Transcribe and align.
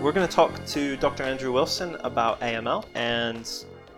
We're 0.00 0.12
going 0.12 0.28
to 0.28 0.32
talk 0.32 0.64
to 0.66 0.96
Dr. 0.98 1.24
Andrew 1.24 1.50
Wilson 1.50 1.96
about 2.04 2.40
AML 2.40 2.84
and 2.94 3.50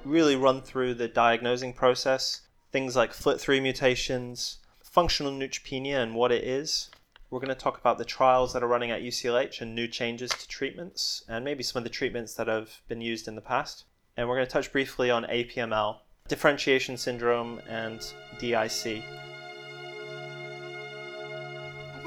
really 0.03 0.35
run 0.35 0.63
through 0.63 0.95
the 0.95 1.09
diagnosing 1.09 1.75
process, 1.75 2.41
things 2.73 2.97
like 2.97 3.13
FLT3 3.13 3.61
mutations, 3.61 4.61
functional 4.83 5.31
neutropenia 5.31 6.03
and 6.03 6.15
what 6.15 6.33
it 6.33 6.43
is. 6.43 6.89
We're 7.29 7.41
going 7.41 7.51
to 7.51 7.55
talk 7.55 7.79
about 7.79 7.99
the 7.99 8.07
trials 8.07 8.55
that 8.55 8.63
are 8.63 8.67
running 8.67 8.91
at 8.91 9.03
UCLH 9.03 9.61
and 9.61 9.75
new 9.75 9.87
changes 9.87 10.31
to 10.31 10.49
treatments, 10.49 11.23
and 11.29 11.45
maybe 11.45 11.63
some 11.63 11.79
of 11.79 11.85
the 11.85 11.91
treatments 11.91 12.33
that 12.35 12.49
have 12.49 12.81
been 12.89 13.03
used 13.03 13.29
in 13.29 13.35
the 13.35 13.43
past. 13.43 13.85
And 14.17 14.27
we're 14.27 14.37
going 14.37 14.47
to 14.47 14.53
touch 14.53 14.73
briefly 14.73 15.11
on 15.11 15.25
APML, 15.25 15.99
differentiation 16.29 16.97
syndrome, 16.97 17.61
and 17.69 18.01
DIC. 18.39 19.05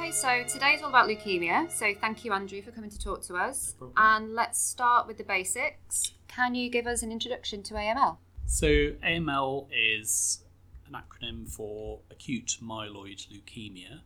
Okay, 0.04 0.12
so 0.12 0.44
today's 0.44 0.82
all 0.82 0.90
about 0.90 1.08
leukemia. 1.08 1.72
So 1.72 1.94
thank 1.94 2.26
you, 2.26 2.34
Andrew, 2.34 2.62
for 2.62 2.72
coming 2.72 2.90
to 2.90 3.00
talk 3.00 3.22
to 3.24 3.36
us. 3.36 3.74
and 3.96 4.36
let's 4.36 4.62
start 4.62 5.08
with 5.08 5.18
the 5.18 5.24
basics. 5.24 6.12
Can 6.28 6.56
you 6.56 6.70
give 6.70 6.88
us 6.88 7.04
an 7.04 7.12
introduction 7.14 7.64
to 7.64 7.76
AML? 7.76 8.18
So, 8.46 8.68
AML 8.68 9.68
is 9.72 10.44
an 10.88 11.00
acronym 11.02 11.48
for 11.50 12.02
acute 12.12 12.58
myeloid 12.62 13.30
leukemia. 13.30 14.02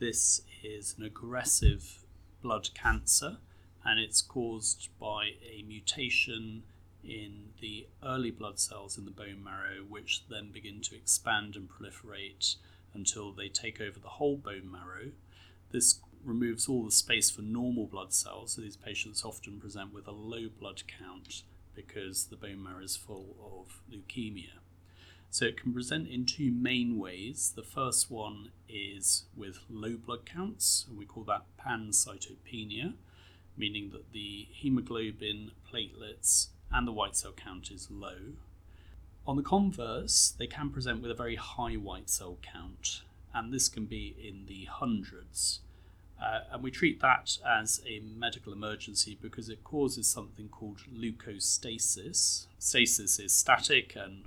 This 0.00 0.42
is 0.64 0.96
an 0.98 1.04
aggressive 1.04 2.04
blood 2.42 2.70
cancer 2.74 3.36
and 3.84 4.00
it's 4.00 4.22
caused 4.22 4.88
by 4.98 5.34
a 5.48 5.62
mutation 5.62 6.64
in 7.04 7.50
the 7.60 7.86
early 8.04 8.32
blood 8.32 8.58
cells 8.58 8.98
in 8.98 9.04
the 9.04 9.12
bone 9.12 9.44
marrow, 9.44 9.84
which 9.88 10.24
then 10.28 10.50
begin 10.50 10.80
to 10.80 10.96
expand 10.96 11.54
and 11.54 11.68
proliferate 11.70 12.56
until 12.92 13.30
they 13.30 13.48
take 13.48 13.80
over 13.80 14.00
the 14.00 14.08
whole 14.08 14.36
bone 14.36 14.68
marrow. 14.68 15.12
This 15.76 16.00
removes 16.24 16.70
all 16.70 16.86
the 16.86 16.90
space 16.90 17.30
for 17.30 17.42
normal 17.42 17.84
blood 17.84 18.14
cells, 18.14 18.52
so 18.52 18.62
these 18.62 18.78
patients 18.78 19.26
often 19.26 19.60
present 19.60 19.92
with 19.92 20.06
a 20.06 20.10
low 20.10 20.48
blood 20.48 20.84
count 20.86 21.42
because 21.74 22.24
the 22.24 22.36
bone 22.36 22.62
marrow 22.62 22.82
is 22.82 22.96
full 22.96 23.36
of 23.44 23.82
leukemia. 23.92 24.60
So 25.28 25.44
it 25.44 25.60
can 25.60 25.74
present 25.74 26.08
in 26.08 26.24
two 26.24 26.50
main 26.50 26.98
ways. 26.98 27.52
The 27.54 27.62
first 27.62 28.10
one 28.10 28.52
is 28.66 29.24
with 29.36 29.58
low 29.68 29.98
blood 29.98 30.24
counts, 30.24 30.86
and 30.88 30.96
we 30.96 31.04
call 31.04 31.24
that 31.24 31.44
pancytopenia, 31.60 32.94
meaning 33.54 33.90
that 33.90 34.12
the 34.14 34.48
hemoglobin, 34.52 35.50
platelets, 35.70 36.46
and 36.72 36.88
the 36.88 36.92
white 36.92 37.16
cell 37.16 37.34
count 37.36 37.70
is 37.70 37.90
low. 37.90 38.32
On 39.26 39.36
the 39.36 39.42
converse, 39.42 40.32
they 40.38 40.46
can 40.46 40.70
present 40.70 41.02
with 41.02 41.10
a 41.10 41.14
very 41.14 41.36
high 41.36 41.74
white 41.74 42.08
cell 42.08 42.38
count, 42.40 43.02
and 43.34 43.52
this 43.52 43.68
can 43.68 43.84
be 43.84 44.16
in 44.18 44.46
the 44.46 44.64
hundreds. 44.64 45.60
Uh, 46.20 46.40
and 46.50 46.62
we 46.62 46.70
treat 46.70 47.00
that 47.00 47.36
as 47.46 47.82
a 47.86 48.00
medical 48.00 48.52
emergency 48.52 49.18
because 49.20 49.48
it 49.48 49.62
causes 49.62 50.06
something 50.06 50.48
called 50.48 50.80
leukostasis. 50.92 52.46
Stasis 52.58 53.18
is 53.18 53.34
static 53.34 53.94
and 53.96 54.24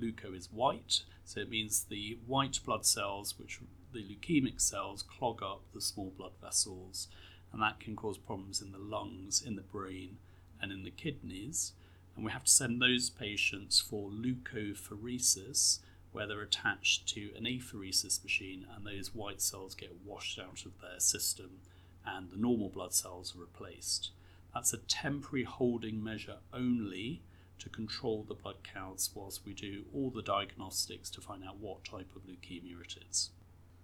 leuko 0.00 0.36
is 0.36 0.52
white, 0.52 1.04
so 1.24 1.40
it 1.40 1.48
means 1.48 1.84
the 1.84 2.18
white 2.26 2.60
blood 2.64 2.84
cells, 2.84 3.38
which 3.38 3.60
the 3.92 4.00
leukemic 4.02 4.60
cells, 4.60 5.02
clog 5.02 5.42
up 5.42 5.62
the 5.72 5.80
small 5.80 6.12
blood 6.16 6.32
vessels, 6.42 7.08
and 7.52 7.62
that 7.62 7.80
can 7.80 7.96
cause 7.96 8.18
problems 8.18 8.60
in 8.60 8.72
the 8.72 8.78
lungs, 8.78 9.42
in 9.42 9.56
the 9.56 9.62
brain, 9.62 10.18
and 10.60 10.72
in 10.72 10.84
the 10.84 10.90
kidneys. 10.90 11.72
And 12.14 12.24
we 12.24 12.32
have 12.32 12.44
to 12.44 12.50
send 12.50 12.80
those 12.80 13.10
patients 13.10 13.80
for 13.80 14.10
leukapheresis, 14.10 15.78
where 16.12 16.26
they're 16.26 16.42
attached 16.42 17.08
to 17.08 17.30
an 17.36 17.44
apheresis 17.44 18.22
machine 18.22 18.66
and 18.74 18.86
those 18.86 19.14
white 19.14 19.40
cells 19.40 19.74
get 19.74 19.96
washed 20.04 20.38
out 20.38 20.64
of 20.64 20.80
their 20.80 21.00
system 21.00 21.58
and 22.06 22.30
the 22.30 22.36
normal 22.36 22.68
blood 22.68 22.92
cells 22.94 23.34
are 23.34 23.40
replaced. 23.40 24.10
That's 24.54 24.72
a 24.72 24.78
temporary 24.78 25.44
holding 25.44 26.02
measure 26.02 26.36
only 26.52 27.22
to 27.58 27.68
control 27.68 28.24
the 28.26 28.34
blood 28.34 28.56
counts 28.62 29.10
whilst 29.14 29.46
we 29.46 29.54
do 29.54 29.84
all 29.94 30.10
the 30.10 30.22
diagnostics 30.22 31.08
to 31.10 31.20
find 31.20 31.44
out 31.44 31.58
what 31.58 31.84
type 31.84 32.10
of 32.14 32.22
leukemia 32.22 32.80
it 32.82 32.96
is. 33.08 33.30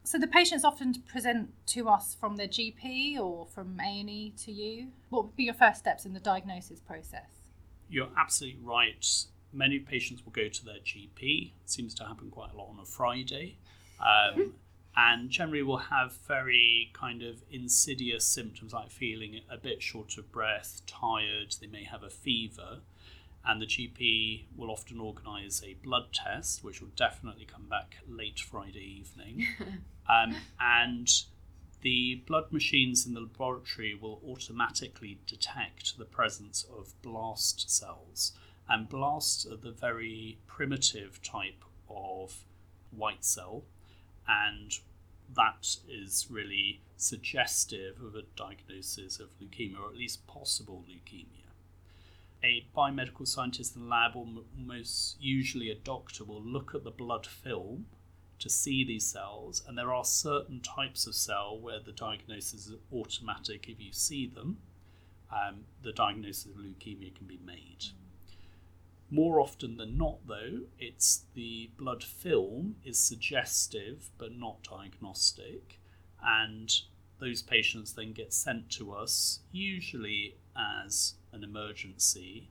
So 0.04 0.18
the 0.18 0.26
patients 0.26 0.64
often 0.64 0.94
present 1.06 1.50
to 1.66 1.88
us 1.88 2.16
from 2.18 2.36
their 2.36 2.48
GP 2.48 3.18
or 3.18 3.46
from 3.46 3.78
A&E 3.78 4.34
to 4.44 4.52
you. 4.52 4.88
What 5.10 5.26
would 5.26 5.36
be 5.36 5.44
your 5.44 5.54
first 5.54 5.80
steps 5.80 6.06
in 6.06 6.14
the 6.14 6.20
diagnosis 6.20 6.80
process? 6.80 7.30
You're 7.88 8.08
absolutely 8.16 8.60
right 8.62 9.24
many 9.52 9.78
patients 9.78 10.24
will 10.24 10.32
go 10.32 10.48
to 10.48 10.64
their 10.64 10.80
GP. 10.84 11.52
It 11.62 11.70
seems 11.70 11.94
to 11.94 12.04
happen 12.04 12.30
quite 12.30 12.52
a 12.52 12.56
lot 12.56 12.68
on 12.70 12.78
a 12.80 12.84
Friday. 12.84 13.58
Um, 14.00 14.54
and 14.96 15.30
generally 15.30 15.62
will 15.62 15.76
have 15.76 16.12
very 16.26 16.90
kind 16.92 17.22
of 17.22 17.42
insidious 17.52 18.24
symptoms 18.24 18.72
like 18.72 18.90
feeling 18.90 19.40
a 19.48 19.56
bit 19.56 19.80
short 19.80 20.18
of 20.18 20.32
breath, 20.32 20.82
tired, 20.86 21.54
they 21.60 21.68
may 21.68 21.84
have 21.84 22.02
a 22.02 22.10
fever. 22.10 22.80
And 23.44 23.62
the 23.62 23.66
GP 23.66 24.46
will 24.56 24.70
often 24.70 24.98
organise 24.98 25.62
a 25.62 25.74
blood 25.74 26.12
test, 26.12 26.64
which 26.64 26.80
will 26.80 26.90
definitely 26.96 27.44
come 27.44 27.66
back 27.68 27.98
late 28.08 28.40
Friday 28.40 29.00
evening. 29.00 29.46
um, 30.08 30.34
and 30.60 31.08
the 31.82 32.16
blood 32.26 32.50
machines 32.50 33.06
in 33.06 33.14
the 33.14 33.20
laboratory 33.20 33.94
will 33.94 34.20
automatically 34.26 35.20
detect 35.26 35.96
the 35.96 36.04
presence 36.04 36.66
of 36.76 37.00
blast 37.02 37.70
cells 37.70 38.32
and 38.68 38.88
blasts 38.88 39.46
are 39.46 39.56
the 39.56 39.70
very 39.70 40.38
primitive 40.46 41.22
type 41.22 41.64
of 41.88 42.44
white 42.90 43.24
cell, 43.24 43.64
and 44.26 44.78
that 45.34 45.76
is 45.88 46.26
really 46.30 46.80
suggestive 46.96 48.00
of 48.02 48.14
a 48.14 48.22
diagnosis 48.36 49.20
of 49.20 49.28
leukemia, 49.40 49.80
or 49.80 49.88
at 49.88 49.96
least 49.96 50.26
possible 50.26 50.84
leukemia. 50.88 51.44
A 52.42 52.66
biomedical 52.76 53.26
scientist 53.26 53.74
in 53.74 53.82
the 53.82 53.88
lab, 53.88 54.14
or 54.14 54.26
most 54.56 55.16
usually 55.20 55.70
a 55.70 55.74
doctor, 55.74 56.24
will 56.24 56.42
look 56.42 56.74
at 56.74 56.84
the 56.84 56.90
blood 56.90 57.26
film 57.26 57.86
to 58.38 58.48
see 58.48 58.84
these 58.84 59.06
cells, 59.06 59.62
and 59.66 59.76
there 59.76 59.92
are 59.92 60.04
certain 60.04 60.60
types 60.60 61.06
of 61.06 61.14
cell 61.14 61.58
where 61.58 61.80
the 61.80 61.92
diagnosis 61.92 62.66
is 62.68 62.74
automatic 62.92 63.68
if 63.68 63.80
you 63.80 63.92
see 63.92 64.26
them. 64.26 64.58
Um, 65.30 65.64
the 65.82 65.92
diagnosis 65.92 66.46
of 66.46 66.52
leukemia 66.52 67.14
can 67.14 67.26
be 67.26 67.40
made. 67.44 67.86
More 69.10 69.40
often 69.40 69.78
than 69.78 69.96
not, 69.96 70.26
though, 70.26 70.60
it's 70.78 71.24
the 71.34 71.70
blood 71.78 72.04
film 72.04 72.76
is 72.84 72.98
suggestive 72.98 74.10
but 74.18 74.32
not 74.32 74.62
diagnostic, 74.62 75.80
and 76.22 76.70
those 77.18 77.40
patients 77.40 77.94
then 77.94 78.12
get 78.12 78.34
sent 78.34 78.70
to 78.72 78.92
us, 78.92 79.40
usually 79.50 80.36
as 80.54 81.14
an 81.32 81.42
emergency, 81.42 82.50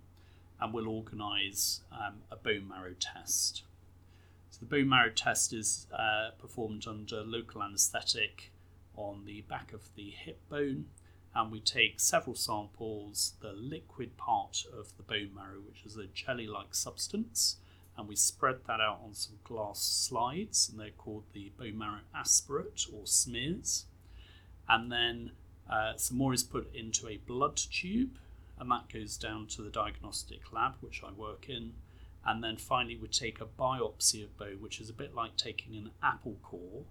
and 0.59 0.73
we'll 0.73 0.87
organise 0.87 1.81
um, 1.91 2.21
a 2.31 2.35
bone 2.35 2.67
marrow 2.67 2.95
test. 2.99 3.61
So, 4.49 4.59
the 4.61 4.65
bone 4.65 4.89
marrow 4.89 5.11
test 5.11 5.53
is 5.53 5.85
uh, 5.93 6.31
performed 6.39 6.87
under 6.87 7.21
local 7.21 7.61
anaesthetic 7.61 8.51
on 8.95 9.25
the 9.25 9.41
back 9.41 9.73
of 9.73 9.93
the 9.95 10.09
hip 10.09 10.39
bone 10.49 10.85
and 11.37 11.51
we 11.51 11.59
take 11.59 11.99
several 11.99 12.35
samples, 12.35 13.33
the 13.41 13.53
liquid 13.53 14.17
part 14.17 14.63
of 14.75 14.97
the 14.97 15.03
bone 15.03 15.29
marrow, 15.35 15.61
which 15.67 15.85
is 15.85 15.95
a 15.95 16.07
jelly 16.07 16.47
like 16.47 16.73
substance, 16.73 17.57
and 17.95 18.07
we 18.07 18.15
spread 18.15 18.55
that 18.65 18.81
out 18.81 19.01
on 19.05 19.13
some 19.13 19.37
glass 19.43 19.79
slides, 19.79 20.67
and 20.67 20.79
they're 20.79 20.89
called 20.89 21.25
the 21.33 21.51
bone 21.55 21.77
marrow 21.77 21.99
aspirate 22.15 22.87
or 22.91 23.05
smears. 23.05 23.85
And 24.67 24.91
then 24.91 25.31
uh, 25.69 25.93
some 25.95 26.17
more 26.17 26.33
is 26.33 26.41
put 26.41 26.73
into 26.73 27.07
a 27.07 27.17
blood 27.17 27.55
tube, 27.55 28.17
and 28.59 28.71
that 28.71 28.91
goes 28.91 29.15
down 29.15 29.45
to 29.49 29.61
the 29.61 29.69
diagnostic 29.69 30.51
lab, 30.51 30.73
which 30.79 31.03
I 31.07 31.11
work 31.11 31.49
in. 31.49 31.73
And 32.25 32.43
then 32.43 32.57
finally, 32.57 32.97
we 32.97 33.09
take 33.09 33.39
a 33.39 33.45
biopsy 33.45 34.23
of 34.23 34.35
bone, 34.39 34.57
which 34.59 34.81
is 34.81 34.89
a 34.89 34.93
bit 34.93 35.13
like 35.13 35.37
taking 35.37 35.75
an 35.75 35.91
apple 36.01 36.37
core 36.41 36.85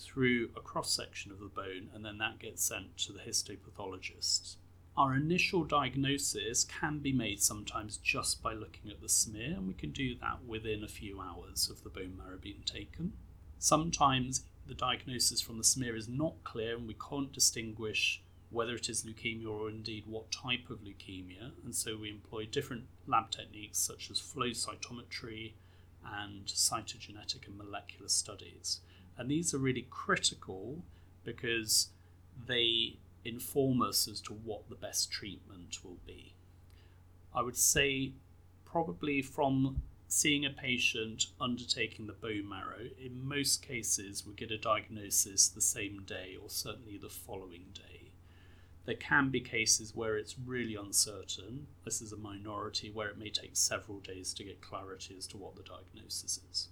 through 0.00 0.50
a 0.56 0.60
cross 0.60 0.90
section 0.90 1.30
of 1.30 1.38
the 1.38 1.46
bone, 1.46 1.90
and 1.94 2.04
then 2.04 2.18
that 2.18 2.38
gets 2.38 2.64
sent 2.64 2.96
to 2.98 3.12
the 3.12 3.20
histopathologist. 3.20 4.56
Our 4.96 5.14
initial 5.14 5.64
diagnosis 5.64 6.64
can 6.64 6.98
be 6.98 7.12
made 7.12 7.40
sometimes 7.40 7.96
just 7.96 8.42
by 8.42 8.52
looking 8.54 8.90
at 8.90 9.00
the 9.00 9.08
smear, 9.08 9.52
and 9.52 9.68
we 9.68 9.74
can 9.74 9.90
do 9.90 10.14
that 10.16 10.44
within 10.46 10.82
a 10.82 10.88
few 10.88 11.20
hours 11.20 11.70
of 11.70 11.82
the 11.82 11.90
bone 11.90 12.16
marrow 12.18 12.38
being 12.40 12.62
taken. 12.64 13.12
Sometimes 13.58 14.44
the 14.66 14.74
diagnosis 14.74 15.40
from 15.40 15.58
the 15.58 15.64
smear 15.64 15.96
is 15.96 16.08
not 16.08 16.42
clear, 16.44 16.76
and 16.76 16.88
we 16.88 16.94
can't 16.94 17.32
distinguish 17.32 18.22
whether 18.50 18.74
it 18.74 18.88
is 18.88 19.04
leukemia 19.04 19.48
or 19.48 19.68
indeed 19.68 20.04
what 20.06 20.32
type 20.32 20.70
of 20.70 20.80
leukemia, 20.80 21.52
and 21.64 21.74
so 21.74 21.96
we 21.96 22.10
employ 22.10 22.44
different 22.44 22.84
lab 23.06 23.30
techniques 23.30 23.78
such 23.78 24.10
as 24.10 24.18
flow 24.18 24.48
cytometry 24.48 25.52
and 26.04 26.46
cytogenetic 26.46 27.46
and 27.46 27.56
molecular 27.56 28.08
studies. 28.08 28.80
And 29.20 29.30
these 29.30 29.52
are 29.52 29.58
really 29.58 29.86
critical 29.90 30.82
because 31.24 31.88
they 32.46 32.96
inform 33.22 33.82
us 33.82 34.08
as 34.08 34.18
to 34.22 34.32
what 34.32 34.70
the 34.70 34.74
best 34.74 35.12
treatment 35.12 35.84
will 35.84 35.98
be. 36.06 36.32
I 37.34 37.42
would 37.42 37.58
say, 37.58 38.12
probably 38.64 39.20
from 39.20 39.82
seeing 40.08 40.46
a 40.46 40.50
patient 40.50 41.26
undertaking 41.38 42.06
the 42.06 42.14
bone 42.14 42.48
marrow, 42.48 42.88
in 42.98 43.28
most 43.28 43.60
cases 43.60 44.26
we 44.26 44.32
get 44.32 44.50
a 44.50 44.56
diagnosis 44.56 45.48
the 45.48 45.60
same 45.60 46.02
day 46.06 46.38
or 46.42 46.48
certainly 46.48 46.96
the 46.96 47.10
following 47.10 47.66
day. 47.74 48.12
There 48.86 48.94
can 48.94 49.28
be 49.28 49.40
cases 49.40 49.94
where 49.94 50.16
it's 50.16 50.36
really 50.46 50.76
uncertain. 50.76 51.66
This 51.84 52.00
is 52.00 52.12
a 52.12 52.16
minority 52.16 52.90
where 52.90 53.08
it 53.08 53.18
may 53.18 53.28
take 53.28 53.50
several 53.52 53.98
days 53.98 54.32
to 54.32 54.44
get 54.44 54.62
clarity 54.62 55.14
as 55.18 55.26
to 55.26 55.36
what 55.36 55.56
the 55.56 55.62
diagnosis 55.62 56.40
is. 56.50 56.68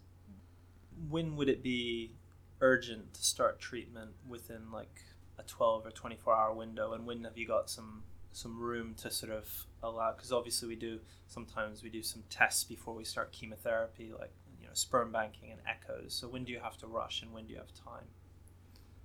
When 1.10 1.36
would 1.36 1.50
it 1.50 1.62
be 1.62 2.12
urgent 2.60 3.14
to 3.14 3.24
start 3.24 3.60
treatment 3.60 4.10
within 4.28 4.70
like 4.72 5.02
a 5.38 5.42
12 5.42 5.86
or 5.86 5.90
24 5.90 6.36
hour 6.36 6.54
window 6.54 6.92
and 6.92 7.06
when 7.06 7.24
have 7.24 7.38
you 7.38 7.46
got 7.46 7.70
some 7.70 8.02
some 8.32 8.60
room 8.60 8.94
to 8.94 9.10
sort 9.10 9.32
of 9.32 9.66
allow 9.82 10.12
because 10.12 10.32
obviously 10.32 10.68
we 10.68 10.76
do 10.76 10.98
sometimes 11.26 11.82
we 11.82 11.88
do 11.88 12.02
some 12.02 12.22
tests 12.28 12.64
before 12.64 12.94
we 12.94 13.04
start 13.04 13.32
chemotherapy 13.32 14.12
like 14.18 14.32
you 14.60 14.66
know 14.66 14.74
sperm 14.74 15.12
banking 15.12 15.50
and 15.50 15.60
echoes 15.66 16.12
so 16.14 16.28
when 16.28 16.44
do 16.44 16.52
you 16.52 16.60
have 16.60 16.76
to 16.76 16.86
rush 16.86 17.22
and 17.22 17.32
when 17.32 17.46
do 17.46 17.52
you 17.52 17.58
have 17.58 17.72
time 17.72 18.06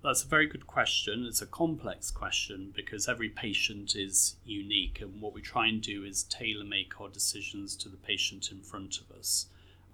that's 0.04 0.24
a 0.26 0.28
very 0.28 0.48
good 0.48 0.68
question. 0.68 1.26
It's 1.26 1.42
a 1.42 1.46
complex 1.46 2.12
question 2.12 2.74
because 2.76 3.08
every 3.08 3.30
patient 3.30 3.96
is 3.96 4.36
unique, 4.44 5.00
and 5.00 5.22
what 5.22 5.34
we 5.34 5.42
try 5.42 5.68
and 5.68 5.82
do 5.82 6.04
is 6.04 6.24
tailor 6.24 6.66
make 6.66 7.00
our 7.00 7.08
decisions 7.08 7.78
to 7.78 7.88
the 7.88 7.96
patient 7.96 8.52
in 8.52 8.60
front 8.60 9.00
of 9.00 9.18
us. 9.18 9.46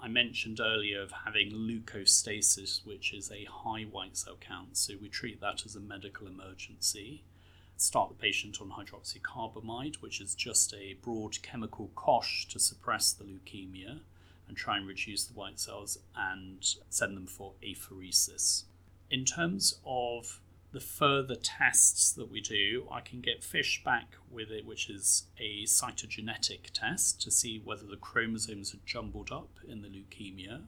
I 0.01 0.07
mentioned 0.07 0.61
earlier 0.61 1.01
of 1.01 1.11
having 1.25 1.51
leukostasis, 1.51 2.85
which 2.85 3.13
is 3.13 3.29
a 3.31 3.43
high 3.45 3.83
white 3.83 4.15
cell 4.15 4.37
count, 4.39 4.77
so 4.77 4.93
we 5.01 5.09
treat 5.09 5.41
that 5.41 5.65
as 5.65 5.75
a 5.75 5.81
medical 5.81 6.25
emergency. 6.25 7.23
Start 7.75 8.09
the 8.09 8.15
patient 8.15 8.61
on 8.61 8.71
hydroxycarbamide, 8.71 9.95
which 9.95 10.21
is 10.21 10.35
just 10.35 10.73
a 10.73 10.93
broad 11.01 11.41
chemical 11.41 11.91
cosh 11.95 12.47
to 12.47 12.59
suppress 12.59 13.11
the 13.11 13.25
leukemia 13.25 13.99
and 14.47 14.55
try 14.55 14.77
and 14.77 14.87
reduce 14.87 15.25
the 15.25 15.33
white 15.33 15.59
cells 15.59 15.99
and 16.15 16.75
send 16.89 17.17
them 17.17 17.27
for 17.27 17.53
apheresis. 17.61 18.63
In 19.11 19.25
terms 19.25 19.79
of 19.85 20.39
the 20.71 20.79
further 20.79 21.35
tests 21.35 22.11
that 22.11 22.29
we 22.29 22.41
do, 22.41 22.87
I 22.91 23.01
can 23.01 23.21
get 23.21 23.43
FISH 23.43 23.83
back 23.83 24.15
with 24.29 24.51
it, 24.51 24.65
which 24.65 24.89
is 24.89 25.23
a 25.39 25.63
cytogenetic 25.63 26.69
test 26.73 27.21
to 27.23 27.31
see 27.31 27.59
whether 27.63 27.85
the 27.85 27.97
chromosomes 27.97 28.73
are 28.73 28.85
jumbled 28.85 29.31
up 29.31 29.49
in 29.67 29.81
the 29.81 29.87
leukemia 29.87 30.63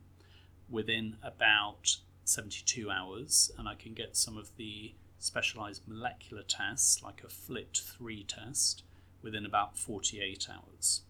within 0.70 1.18
about 1.22 1.98
72 2.24 2.90
hours. 2.90 3.52
And 3.58 3.68
I 3.68 3.76
can 3.76 3.94
get 3.94 4.18
some 4.18 4.38
of 4.38 4.56
the 4.58 4.96
specialized 5.20 5.88
molecular 5.88 6.44
tests, 6.44 7.04
like 7.04 7.24
a 7.24 7.28
FLT3 7.28 8.26
test, 8.28 8.84
within 9.22 9.46
about 9.46 9.78
48 9.78 10.48
hours. 10.50 11.02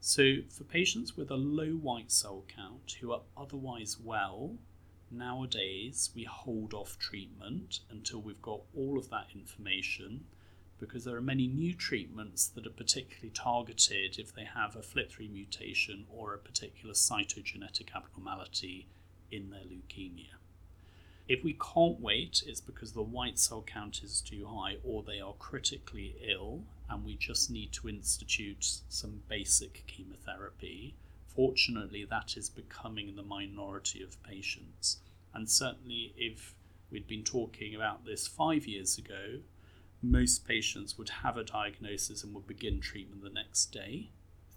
So, 0.00 0.36
for 0.48 0.64
patients 0.64 1.16
with 1.16 1.30
a 1.30 1.36
low 1.36 1.72
white 1.72 2.12
cell 2.12 2.44
count 2.48 2.96
who 3.00 3.12
are 3.12 3.22
otherwise 3.36 3.98
well, 4.02 4.56
nowadays 5.10 6.10
we 6.14 6.24
hold 6.24 6.74
off 6.74 6.98
treatment 6.98 7.80
until 7.90 8.20
we've 8.20 8.42
got 8.42 8.60
all 8.76 8.98
of 8.98 9.10
that 9.10 9.26
information 9.34 10.24
because 10.78 11.04
there 11.04 11.16
are 11.16 11.20
many 11.20 11.46
new 11.46 11.74
treatments 11.74 12.48
that 12.48 12.66
are 12.66 12.70
particularly 12.70 13.30
targeted 13.30 14.18
if 14.18 14.34
they 14.34 14.44
have 14.44 14.74
a 14.74 14.80
FLT3 14.80 15.30
mutation 15.30 16.06
or 16.10 16.32
a 16.32 16.38
particular 16.38 16.94
cytogenetic 16.94 17.94
abnormality 17.94 18.86
in 19.30 19.50
their 19.50 19.60
leukemia. 19.60 20.38
If 21.28 21.44
we 21.44 21.52
can't 21.52 22.00
wait, 22.00 22.42
it's 22.46 22.62
because 22.62 22.92
the 22.92 23.02
white 23.02 23.38
cell 23.38 23.62
count 23.62 24.02
is 24.02 24.20
too 24.20 24.46
high 24.46 24.78
or 24.82 25.02
they 25.02 25.20
are 25.20 25.34
critically 25.38 26.16
ill 26.26 26.62
and 26.88 27.04
we 27.04 27.14
just 27.14 27.50
need 27.50 27.72
to 27.72 27.88
institute 27.88 28.80
some 28.88 29.22
basic 29.28 29.84
chemotherapy 29.86 30.94
Fortunately, 31.34 32.04
that 32.04 32.36
is 32.36 32.48
becoming 32.48 33.14
the 33.14 33.22
minority 33.22 34.02
of 34.02 34.22
patients. 34.22 34.98
And 35.32 35.48
certainly, 35.48 36.12
if 36.16 36.54
we'd 36.90 37.06
been 37.06 37.22
talking 37.22 37.74
about 37.74 38.04
this 38.04 38.26
five 38.26 38.66
years 38.66 38.98
ago, 38.98 39.40
most 40.02 40.46
patients 40.46 40.96
would 40.98 41.08
have 41.08 41.36
a 41.36 41.44
diagnosis 41.44 42.24
and 42.24 42.34
would 42.34 42.46
begin 42.46 42.80
treatment 42.80 43.22
the 43.22 43.30
next 43.30 43.66
day. 43.66 44.10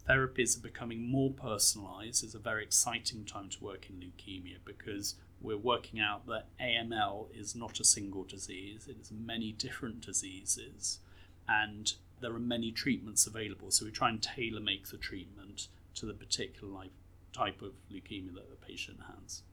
Therapies 0.07 0.57
are 0.57 0.61
becoming 0.61 1.09
more 1.09 1.31
personalised. 1.31 2.23
It's 2.23 2.33
a 2.33 2.39
very 2.39 2.63
exciting 2.63 3.25
time 3.25 3.49
to 3.49 3.63
work 3.63 3.89
in 3.89 3.97
leukemia 3.97 4.57
because 4.65 5.15
we're 5.39 5.57
working 5.57 5.99
out 5.99 6.25
that 6.27 6.47
AML 6.59 7.27
is 7.37 7.55
not 7.55 7.79
a 7.79 7.85
single 7.85 8.23
disease, 8.23 8.87
it 8.87 8.97
is 8.99 9.11
many 9.11 9.51
different 9.51 10.01
diseases, 10.01 10.99
and 11.47 11.93
there 12.21 12.33
are 12.33 12.39
many 12.39 12.71
treatments 12.71 13.27
available. 13.27 13.69
So 13.69 13.85
we 13.85 13.91
try 13.91 14.09
and 14.09 14.23
tailor 14.23 14.61
make 14.61 14.87
the 14.87 14.97
treatment 14.97 15.67
to 15.95 16.05
the 16.05 16.13
particular 16.13 16.85
type 17.33 17.61
of 17.61 17.71
leukemia 17.91 18.33
that 18.33 18.49
the 18.49 18.65
patient 18.65 18.99
has. 19.15 19.43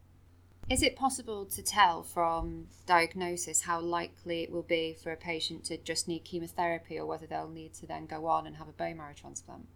Is 0.68 0.82
it 0.82 0.94
possible 0.94 1.46
to 1.46 1.62
tell 1.62 2.02
from 2.02 2.68
diagnosis 2.86 3.62
how 3.62 3.80
likely 3.80 4.42
it 4.44 4.52
will 4.52 4.62
be 4.62 4.96
for 5.02 5.10
a 5.10 5.16
patient 5.16 5.64
to 5.64 5.76
just 5.76 6.06
need 6.06 6.24
chemotherapy 6.24 6.98
or 6.98 7.06
whether 7.06 7.26
they'll 7.26 7.48
need 7.48 7.74
to 7.74 7.86
then 7.86 8.06
go 8.06 8.26
on 8.26 8.46
and 8.46 8.56
have 8.56 8.68
a 8.68 8.72
bone 8.72 8.98
marrow 8.98 9.14
transplant? 9.14 9.66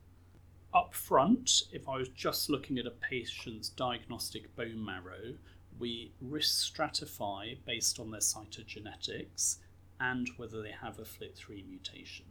Up 0.73 0.95
front, 0.95 1.63
if 1.73 1.89
I 1.89 1.97
was 1.97 2.09
just 2.11 2.49
looking 2.49 2.79
at 2.79 2.87
a 2.87 2.91
patient's 2.91 3.69
diagnostic 3.69 4.55
bone 4.55 4.85
marrow, 4.85 5.35
we 5.79 6.13
risk 6.21 6.73
stratify 6.73 7.57
based 7.65 7.99
on 7.99 8.11
their 8.11 8.21
cytogenetics 8.21 9.57
and 10.01 10.29
whether 10.37 10.63
they 10.63 10.75
have 10.81 10.99
a 10.99 11.03
FLT3 11.03 11.69
mutation. 11.69 12.27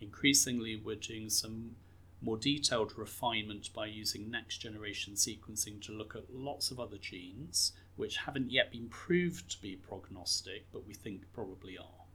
Increasingly, 0.00 0.76
we're 0.76 0.96
doing 0.96 1.28
some 1.28 1.76
more 2.22 2.36
detailed 2.36 2.98
refinement 2.98 3.72
by 3.72 3.86
using 3.86 4.30
next 4.30 4.58
generation 4.58 5.14
sequencing 5.14 5.80
to 5.82 5.92
look 5.92 6.14
at 6.14 6.34
lots 6.34 6.70
of 6.70 6.78
other 6.78 6.98
genes 6.98 7.72
which 7.96 8.18
haven't 8.18 8.50
yet 8.50 8.70
been 8.70 8.88
proved 8.88 9.50
to 9.50 9.60
be 9.60 9.76
prognostic, 9.76 10.64
but 10.72 10.86
we 10.86 10.94
think 10.94 11.22
probably 11.32 11.76
are. 11.76 12.06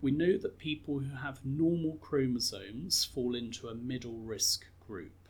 We 0.00 0.10
know 0.12 0.38
that 0.38 0.58
people 0.58 1.00
who 1.00 1.16
have 1.16 1.44
normal 1.44 1.96
chromosomes 1.96 3.04
fall 3.04 3.34
into 3.34 3.68
a 3.68 3.74
middle 3.74 4.18
risk 4.18 4.66
group, 4.86 5.28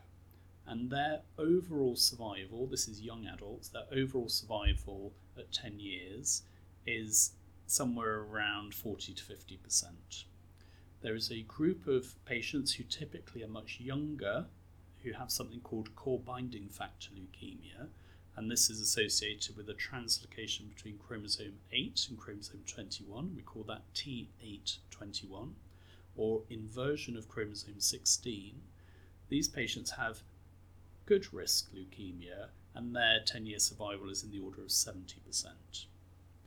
and 0.67 0.91
their 0.91 1.23
overall 1.39 1.97
survival 1.97 2.67
this 2.67 2.87
is 2.87 3.01
young 3.01 3.27
adults, 3.27 3.69
their 3.69 3.87
overall 3.91 4.29
survival 4.29 5.13
at 5.39 5.53
10 5.53 5.81
years 5.81 6.43
is 6.87 7.33
somewhere 7.67 8.21
around 8.21 8.75
40 8.75 9.15
to 9.15 9.23
50% 9.23 10.25
there 11.01 11.15
is 11.15 11.31
a 11.31 11.43
group 11.43 11.87
of 11.87 12.15
patients 12.25 12.75
who 12.75 12.85
typically 12.85 13.43
are 13.43 13.49
much 13.49 13.79
younger 13.81 14.47
who 15.03 15.13
have 15.13 15.31
something 15.31 15.61
called 15.61 15.95
core 15.95 16.19
binding 16.19 16.69
factor 16.69 17.11
leukemia, 17.11 17.89
and 18.37 18.51
this 18.51 18.69
is 18.69 18.81
associated 18.81 19.57
with 19.57 19.69
a 19.69 19.75
translocation 19.75 20.69
between 20.69 20.99
chromosome 20.99 21.59
8 21.73 22.07
and 22.11 22.19
chromosome 22.19 22.63
21. 22.67 23.35
We 23.37 23.43
call 23.43 23.65
that 23.65 23.83
T821, 23.95 25.53
or 26.17 26.43
inversion 26.51 27.17
of 27.17 27.29
chromosome 27.29 27.81
16. 27.81 28.61
These 29.29 29.49
patients 29.49 29.93
have 29.93 30.23
good 31.07 31.33
risk 31.33 31.71
leukemia, 31.73 32.49
and 32.75 32.95
their 32.95 33.21
10 33.25 33.47
year 33.47 33.59
survival 33.59 34.11
is 34.11 34.23
in 34.23 34.31
the 34.31 34.41
order 34.41 34.63
of 34.63 34.69
70%. 34.69 35.87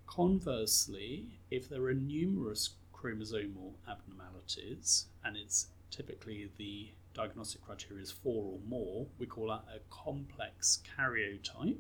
Conversely, 0.08 1.40
if 1.50 1.70
there 1.70 1.86
are 1.86 1.94
numerous 1.94 2.70
chromosomal 3.02 3.74
abnormalities, 3.90 5.06
and 5.24 5.36
it's 5.36 5.68
typically 5.90 6.50
the 6.58 6.90
diagnostic 7.14 7.62
criteria 7.62 8.02
is 8.02 8.12
four 8.12 8.46
or 8.46 8.60
more, 8.68 9.08
we 9.20 9.26
call 9.26 9.48
that 9.48 9.66
a 9.74 9.80
complex 9.90 10.82
karyotype. 10.98 11.78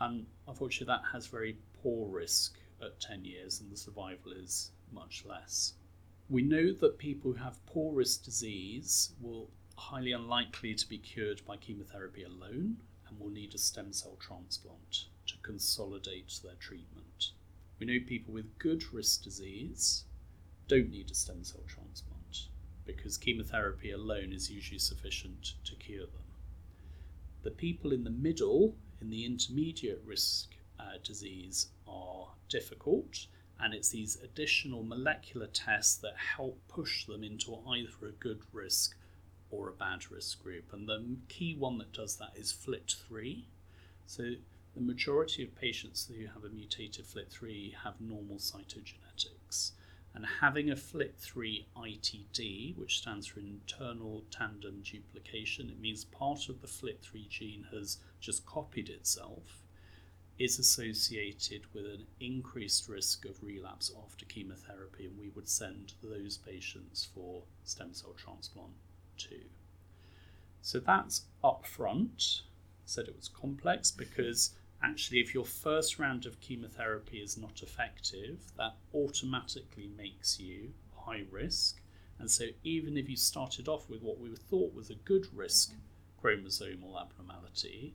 And 0.00 0.26
unfortunately, 0.48 0.86
that 0.86 1.12
has 1.12 1.26
very 1.26 1.58
poor 1.82 2.08
risk 2.08 2.56
at 2.82 3.00
10 3.00 3.24
years, 3.24 3.60
and 3.60 3.70
the 3.70 3.76
survival 3.76 4.32
is 4.32 4.70
much 4.92 5.24
less. 5.26 5.74
We 6.28 6.42
know 6.42 6.72
that 6.72 6.98
people 6.98 7.32
who 7.32 7.38
have 7.38 7.64
poor 7.66 7.92
risk 7.92 8.24
disease 8.24 9.10
will 9.20 9.50
highly 9.76 10.12
unlikely 10.12 10.74
to 10.74 10.88
be 10.88 10.98
cured 10.98 11.42
by 11.46 11.56
chemotherapy 11.56 12.22
alone 12.22 12.76
and 13.08 13.18
will 13.18 13.30
need 13.30 13.54
a 13.54 13.58
stem 13.58 13.92
cell 13.92 14.16
transplant 14.20 15.06
to 15.26 15.34
consolidate 15.42 16.40
their 16.42 16.54
treatment. 16.54 17.32
We 17.80 17.86
know 17.86 17.98
people 18.06 18.34
with 18.34 18.58
good 18.58 18.92
risk 18.92 19.22
disease 19.22 20.04
don't 20.68 20.90
need 20.90 21.10
a 21.10 21.14
stem 21.14 21.42
cell 21.42 21.62
transplant 21.66 22.48
because 22.84 23.16
chemotherapy 23.16 23.90
alone 23.90 24.32
is 24.34 24.50
usually 24.50 24.78
sufficient 24.78 25.54
to 25.64 25.74
cure 25.76 26.04
them. 26.04 26.22
The 27.42 27.50
people 27.50 27.92
in 27.92 28.04
the 28.04 28.10
middle, 28.10 28.76
in 29.00 29.08
the 29.08 29.24
intermediate 29.24 30.02
risk 30.04 30.50
uh, 30.78 30.98
disease, 31.02 31.68
are 31.88 32.28
difficult, 32.50 33.26
and 33.58 33.72
it's 33.72 33.88
these 33.88 34.18
additional 34.22 34.82
molecular 34.82 35.46
tests 35.46 35.96
that 35.96 36.16
help 36.36 36.60
push 36.68 37.06
them 37.06 37.24
into 37.24 37.56
either 37.66 38.08
a 38.08 38.12
good 38.12 38.42
risk 38.52 38.94
or 39.50 39.68
a 39.68 39.72
bad 39.72 40.10
risk 40.10 40.42
group. 40.42 40.72
And 40.74 40.86
the 40.86 41.16
key 41.28 41.56
one 41.56 41.78
that 41.78 41.94
does 41.94 42.16
that 42.16 42.32
is 42.36 42.52
FLT3. 42.52 43.44
So 44.06 44.34
the 44.74 44.80
majority 44.80 45.42
of 45.42 45.54
patients 45.54 46.08
who 46.08 46.26
have 46.26 46.44
a 46.44 46.48
mutated 46.48 47.04
FLT3 47.04 47.74
have 47.84 48.00
normal 48.00 48.36
cytogenetics. 48.36 49.72
And 50.14 50.26
having 50.40 50.70
a 50.70 50.74
FLT3 50.74 51.64
ITD, 51.76 52.76
which 52.76 52.98
stands 52.98 53.26
for 53.26 53.40
internal 53.40 54.24
tandem 54.30 54.82
duplication, 54.82 55.70
it 55.70 55.80
means 55.80 56.04
part 56.04 56.48
of 56.48 56.60
the 56.60 56.66
FLT3 56.66 57.28
gene 57.28 57.66
has 57.72 57.98
just 58.20 58.44
copied 58.44 58.88
itself, 58.88 59.62
is 60.38 60.58
associated 60.58 61.62
with 61.74 61.84
an 61.84 62.06
increased 62.18 62.88
risk 62.88 63.24
of 63.24 63.42
relapse 63.42 63.92
after 64.04 64.24
chemotherapy, 64.24 65.06
and 65.06 65.18
we 65.18 65.28
would 65.30 65.48
send 65.48 65.92
those 66.02 66.38
patients 66.38 67.08
for 67.14 67.42
stem 67.64 67.92
cell 67.92 68.14
transplant 68.16 68.72
too. 69.16 69.44
So 70.62 70.80
that's 70.80 71.22
upfront. 71.44 72.42
Said 72.84 73.06
it 73.06 73.16
was 73.16 73.28
complex 73.28 73.90
because 73.90 74.52
actually, 74.82 75.20
if 75.20 75.34
your 75.34 75.44
first 75.44 75.98
round 75.98 76.26
of 76.26 76.40
chemotherapy 76.40 77.18
is 77.18 77.36
not 77.36 77.62
effective, 77.62 78.40
that 78.56 78.76
automatically 78.94 79.90
makes 79.96 80.38
you 80.40 80.72
high 80.94 81.24
risk. 81.30 81.80
And 82.18 82.30
so, 82.30 82.46
even 82.64 82.96
if 82.96 83.08
you 83.08 83.16
started 83.16 83.68
off 83.68 83.88
with 83.88 84.02
what 84.02 84.20
we 84.20 84.34
thought 84.34 84.74
was 84.74 84.90
a 84.90 84.94
good 84.94 85.26
risk 85.34 85.72
chromosomal 86.22 87.00
abnormality, 87.00 87.94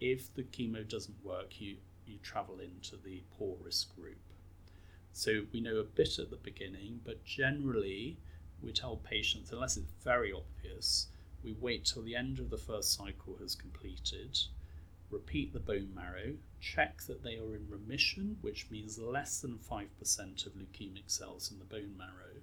if 0.00 0.32
the 0.34 0.42
chemo 0.42 0.88
doesn't 0.88 1.24
work, 1.24 1.60
you, 1.60 1.76
you 2.06 2.18
travel 2.22 2.60
into 2.60 2.96
the 2.96 3.22
poor 3.36 3.56
risk 3.62 3.94
group. 3.96 4.18
So 5.12 5.42
we 5.52 5.60
know 5.60 5.76
a 5.76 5.84
bit 5.84 6.18
at 6.18 6.30
the 6.30 6.36
beginning, 6.36 7.00
but 7.04 7.24
generally 7.24 8.18
we 8.62 8.72
tell 8.72 8.96
patients, 8.96 9.52
unless 9.52 9.76
it's 9.76 9.92
very 10.02 10.32
obvious, 10.32 11.08
we 11.42 11.52
wait 11.52 11.84
till 11.84 12.02
the 12.02 12.16
end 12.16 12.38
of 12.38 12.50
the 12.50 12.58
first 12.58 12.94
cycle 12.94 13.36
has 13.40 13.54
completed, 13.54 14.38
repeat 15.14 15.52
the 15.52 15.60
bone 15.60 15.92
marrow, 15.94 16.34
check 16.60 17.02
that 17.02 17.22
they 17.22 17.36
are 17.36 17.54
in 17.54 17.66
remission, 17.68 18.36
which 18.42 18.70
means 18.70 18.98
less 18.98 19.40
than 19.40 19.58
5% 19.58 20.46
of 20.46 20.52
leukemic 20.54 21.04
cells 21.06 21.50
in 21.52 21.58
the 21.58 21.64
bone 21.64 21.94
marrow, 21.96 22.34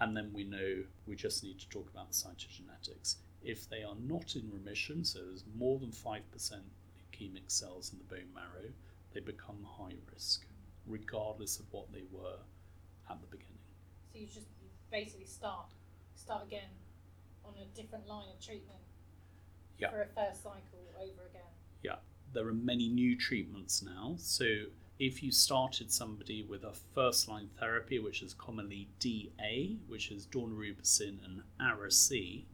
and 0.00 0.16
then 0.16 0.30
we 0.32 0.44
know 0.44 0.84
we 1.06 1.14
just 1.16 1.42
need 1.44 1.58
to 1.60 1.68
talk 1.68 1.88
about 1.90 2.10
cytogenetics. 2.12 3.16
If 3.42 3.68
they 3.68 3.82
are 3.84 3.96
not 4.02 4.34
in 4.34 4.50
remission, 4.52 5.04
so 5.04 5.20
there's 5.20 5.44
more 5.56 5.78
than 5.78 5.90
5% 5.90 6.20
leukemic 6.32 7.48
cells 7.48 7.92
in 7.92 7.98
the 7.98 8.14
bone 8.16 8.32
marrow, 8.34 8.68
they 9.14 9.20
become 9.20 9.64
high 9.64 9.96
risk, 10.12 10.44
regardless 10.86 11.58
of 11.60 11.66
what 11.72 11.92
they 11.92 12.04
were 12.10 12.38
at 13.08 13.20
the 13.20 13.26
beginning. 13.28 13.52
So 14.12 14.18
you 14.18 14.26
just 14.26 14.48
you 14.60 14.68
basically 14.90 15.26
start 15.26 15.66
start 16.16 16.44
again 16.46 16.70
on 17.44 17.54
a 17.62 17.66
different 17.80 18.06
line 18.08 18.28
of 18.34 18.44
treatment 18.44 18.80
Yeah. 19.78 19.90
for 19.90 20.02
a 20.02 20.06
first 20.06 20.42
cycle 20.42 20.84
over 20.98 21.26
again. 21.30 21.52
Yeah, 21.82 21.96
there 22.32 22.46
are 22.46 22.52
many 22.52 22.88
new 22.88 23.16
treatments 23.16 23.82
now. 23.82 24.14
So 24.18 24.44
if 24.98 25.22
you 25.22 25.30
started 25.30 25.90
somebody 25.92 26.42
with 26.42 26.64
a 26.64 26.72
first 26.94 27.28
line 27.28 27.50
therapy, 27.58 27.98
which 27.98 28.22
is 28.22 28.34
commonly 28.34 28.88
DA, 28.98 29.76
which 29.86 30.10
is 30.10 30.26
daunorubicin 30.26 31.24
and 31.24 31.42
Ara-C, 31.60 32.46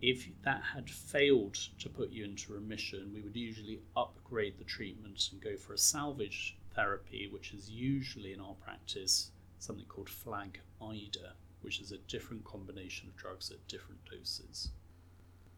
if 0.00 0.28
that 0.42 0.62
had 0.74 0.88
failed 0.88 1.54
to 1.80 1.88
put 1.88 2.10
you 2.10 2.24
into 2.24 2.52
remission, 2.52 3.10
we 3.12 3.20
would 3.20 3.36
usually 3.36 3.80
upgrade 3.96 4.56
the 4.56 4.64
treatment 4.64 5.28
and 5.32 5.40
go 5.40 5.56
for 5.56 5.72
a 5.72 5.78
salvage 5.78 6.56
therapy, 6.74 7.28
which 7.32 7.52
is 7.52 7.68
usually 7.68 8.32
in 8.32 8.40
our 8.40 8.54
practice 8.54 9.32
something 9.58 9.86
called 9.86 10.08
flag 10.08 10.60
ida, 10.80 11.32
which 11.62 11.80
is 11.80 11.90
a 11.90 11.98
different 11.98 12.44
combination 12.44 13.08
of 13.08 13.16
drugs 13.16 13.50
at 13.50 13.66
different 13.66 14.00
doses. 14.04 14.70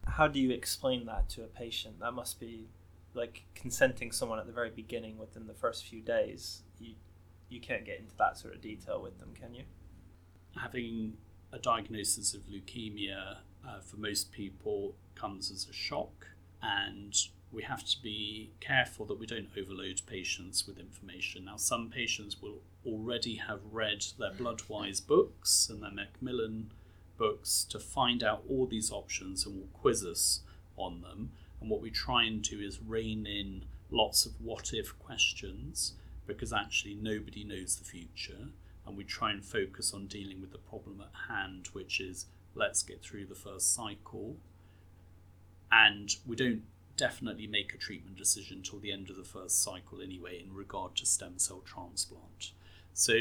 How 0.07 0.27
do 0.27 0.39
you 0.39 0.49
explain 0.49 1.05
that 1.05 1.29
to 1.29 1.43
a 1.43 1.47
patient? 1.47 1.99
That 1.99 2.13
must 2.13 2.39
be 2.39 2.67
like 3.13 3.43
consenting 3.55 4.11
someone 4.11 4.39
at 4.39 4.45
the 4.45 4.53
very 4.53 4.69
beginning 4.69 5.17
within 5.17 5.47
the 5.47 5.53
first 5.53 5.85
few 5.85 6.01
days. 6.01 6.63
You 6.79 6.95
you 7.49 7.59
can't 7.59 7.85
get 7.85 7.99
into 7.99 8.15
that 8.17 8.37
sort 8.37 8.55
of 8.55 8.61
detail 8.61 9.01
with 9.01 9.19
them, 9.19 9.33
can 9.33 9.53
you? 9.53 9.63
having 10.59 11.13
a 11.51 11.59
diagnosis 11.59 12.33
of 12.33 12.41
leukemia 12.43 13.37
uh, 13.67 13.79
for 13.79 13.97
most 13.97 14.31
people 14.31 14.95
comes 15.15 15.51
as 15.51 15.67
a 15.69 15.73
shock, 15.73 16.27
and 16.61 17.15
we 17.51 17.63
have 17.63 17.85
to 17.85 18.01
be 18.01 18.51
careful 18.59 19.05
that 19.05 19.19
we 19.19 19.25
don't 19.25 19.49
overload 19.57 20.01
patients 20.07 20.65
with 20.65 20.79
information. 20.79 21.45
Now, 21.45 21.57
some 21.57 21.89
patients 21.89 22.41
will 22.41 22.61
already 22.85 23.35
have 23.35 23.59
read 23.69 24.05
their 24.17 24.31
Bloodwise 24.31 25.05
books 25.05 25.67
and 25.69 25.83
their 25.83 25.91
Macmillan 25.91 26.71
books 27.17 27.65
to 27.69 27.79
find 27.79 28.23
out 28.23 28.43
all 28.49 28.65
these 28.65 28.91
options 28.91 29.45
and 29.45 29.55
will 29.55 29.67
quiz 29.73 30.03
us 30.03 30.41
on 30.77 31.01
them. 31.01 31.31
And 31.61 31.69
what 31.69 31.81
we 31.81 31.91
try 31.91 32.25
and 32.25 32.41
do 32.41 32.59
is 32.59 32.81
rein 32.81 33.25
in 33.25 33.65
lots 33.89 34.25
of 34.25 34.33
what 34.41 34.73
if 34.73 34.97
questions 34.99 35.93
because 36.25 36.51
actually 36.51 36.95
nobody 36.95 37.43
knows 37.43 37.75
the 37.75 37.85
future 37.85 38.49
and 38.85 38.97
we 38.97 39.03
try 39.03 39.31
and 39.31 39.45
focus 39.45 39.93
on 39.93 40.07
dealing 40.07 40.41
with 40.41 40.51
the 40.51 40.57
problem 40.57 41.01
at 41.01 41.33
hand, 41.33 41.69
which 41.73 41.99
is 41.99 42.25
let's 42.55 42.83
get 42.83 43.01
through 43.01 43.25
the 43.25 43.35
first 43.35 43.73
cycle. 43.73 44.37
And 45.71 46.09
we 46.25 46.35
don't 46.35 46.63
definitely 46.97 47.47
make 47.47 47.73
a 47.73 47.77
treatment 47.77 48.17
decision 48.17 48.61
till 48.61 48.79
the 48.79 48.91
end 48.91 49.09
of 49.09 49.15
the 49.15 49.23
first 49.23 49.63
cycle 49.63 50.01
anyway, 50.01 50.43
in 50.43 50.53
regard 50.53 50.95
to 50.97 51.05
stem 51.05 51.37
cell 51.37 51.61
transplant. 51.65 52.51
So 52.93 53.13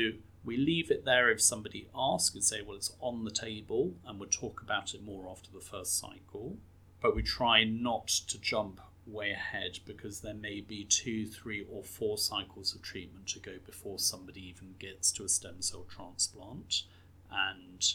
we 0.45 0.57
leave 0.57 0.91
it 0.91 1.05
there 1.05 1.31
if 1.31 1.41
somebody 1.41 1.89
asks 1.95 2.35
and 2.35 2.45
say, 2.45 2.63
well, 2.63 2.77
it's 2.77 2.93
on 3.01 3.25
the 3.25 3.31
table, 3.31 3.95
and 4.07 4.19
we'll 4.19 4.29
talk 4.29 4.61
about 4.63 4.95
it 4.95 5.05
more 5.05 5.29
after 5.31 5.51
the 5.53 5.61
first 5.61 5.99
cycle. 5.99 6.57
But 7.01 7.17
we 7.17 7.23
try 7.23 7.65
not 7.65 8.09
to 8.09 8.39
jump 8.39 8.81
way 9.07 9.31
ahead 9.33 9.79
because 9.87 10.21
there 10.21 10.35
may 10.35 10.61
be 10.61 10.85
two, 10.85 11.27
three, 11.27 11.65
or 11.71 11.83
four 11.83 12.19
cycles 12.19 12.75
of 12.75 12.83
treatment 12.83 13.27
to 13.29 13.39
go 13.39 13.53
before 13.65 13.99
somebody 13.99 14.49
even 14.49 14.75
gets 14.79 15.11
to 15.13 15.25
a 15.25 15.29
stem 15.29 15.63
cell 15.63 15.87
transplant. 15.89 16.83
And 17.31 17.95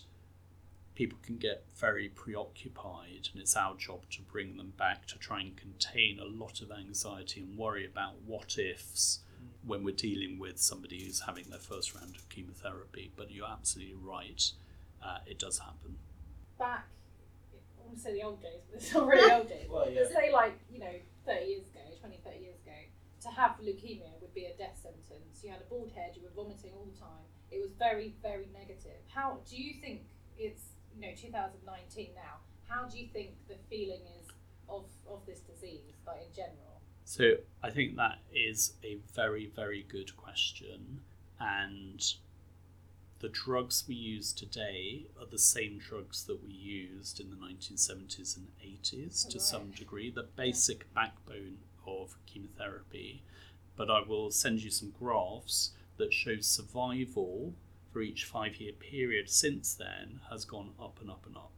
people 0.95 1.19
can 1.21 1.37
get 1.37 1.65
very 1.75 2.09
preoccupied, 2.09 3.29
and 3.31 3.41
it's 3.41 3.55
our 3.55 3.75
job 3.75 4.09
to 4.11 4.21
bring 4.21 4.57
them 4.57 4.73
back 4.77 5.05
to 5.07 5.17
try 5.17 5.41
and 5.41 5.55
contain 5.55 6.19
a 6.19 6.25
lot 6.25 6.61
of 6.61 6.71
anxiety 6.71 7.41
and 7.41 7.57
worry 7.57 7.85
about 7.85 8.21
what 8.25 8.57
ifs 8.57 9.19
when 9.65 9.83
we're 9.83 9.95
dealing 9.95 10.39
with 10.39 10.57
somebody 10.57 11.03
who's 11.03 11.21
having 11.21 11.45
their 11.49 11.59
first 11.59 11.93
round 11.93 12.15
of 12.15 12.29
chemotherapy. 12.29 13.11
But 13.15 13.31
you're 13.31 13.47
absolutely 13.47 13.95
right, 13.95 14.51
uh, 15.03 15.17
it 15.25 15.37
does 15.37 15.59
happen. 15.59 15.97
Back, 16.57 16.87
I 17.95 17.97
want 17.97 18.03
to 18.03 18.11
say 18.11 18.19
the 18.19 18.27
old 18.27 18.41
days, 18.41 18.61
but 18.67 18.75
it's 18.81 18.93
not 18.93 19.07
really 19.07 19.31
old 19.31 19.47
days. 19.47 19.67
Well, 19.69 19.87
But 19.87 20.11
say 20.11 20.31
like, 20.33 20.59
you 20.69 20.79
know, 20.79 20.91
30 21.25 21.45
years 21.45 21.67
ago, 21.67 21.79
20, 22.01 22.19
30 22.25 22.39
years 22.39 22.59
ago, 22.59 22.75
to 23.21 23.29
have 23.29 23.51
leukemia 23.63 24.11
would 24.19 24.33
be 24.33 24.45
a 24.45 24.57
death 24.57 24.77
sentence. 24.83 25.39
You 25.43 25.51
had 25.51 25.61
a 25.61 25.69
bald 25.69 25.91
head, 25.95 26.11
you 26.15 26.23
were 26.23 26.35
vomiting 26.35 26.71
all 26.75 26.85
the 26.91 26.99
time. 26.99 27.23
It 27.51 27.61
was 27.61 27.71
very, 27.79 28.15
very 28.21 28.47
negative. 28.51 28.99
How 29.07 29.39
do 29.49 29.55
you 29.55 29.79
think 29.79 30.01
it's, 30.37 30.63
you 30.93 31.01
know, 31.01 31.13
2019 31.15 32.09
now? 32.15 32.43
How 32.67 32.85
do 32.85 32.99
you 32.99 33.07
think 33.07 33.31
the 33.47 33.55
feeling 33.69 34.01
is 34.19 34.27
of, 34.67 34.83
of 35.07 35.25
this 35.25 35.39
disease, 35.39 35.95
like 36.05 36.19
in 36.27 36.35
general? 36.35 36.81
So 37.05 37.35
I 37.63 37.69
think 37.69 37.95
that 37.95 38.19
is 38.33 38.73
a 38.83 38.97
very, 39.15 39.51
very 39.55 39.85
good 39.87 40.17
question. 40.17 40.99
And 41.39 42.03
the 43.19 43.29
drugs 43.29 43.85
we 43.87 43.95
use 43.95 44.33
today 44.33 45.07
are 45.19 45.25
the 45.25 45.39
same 45.39 45.77
drugs 45.79 46.25
that 46.25 46.43
we 46.43 46.51
used 46.51 47.19
in 47.19 47.29
the 47.29 47.35
1970s 47.37 48.35
and 48.37 48.47
80s 48.61 49.23
to 49.29 49.37
Right. 49.37 49.41
some 49.41 49.71
degree, 49.71 50.09
the 50.11 50.23
basic 50.23 50.93
backbone 50.93 51.59
of 51.87 52.17
chemotherapy. 52.25 53.23
But 53.75 53.89
I 53.89 54.01
will 54.01 54.31
send 54.31 54.63
you 54.63 54.69
some 54.69 54.91
graphs 54.91 55.71
that 55.97 56.13
show 56.13 56.39
survival 56.39 57.53
for 57.91 58.01
each 58.01 58.25
five 58.25 58.57
year 58.57 58.73
period 58.73 59.29
since 59.29 59.73
then 59.73 60.19
has 60.29 60.43
gone 60.45 60.73
up 60.79 60.99
and 60.99 61.09
up 61.09 61.25
and 61.25 61.37
up. 61.37 61.51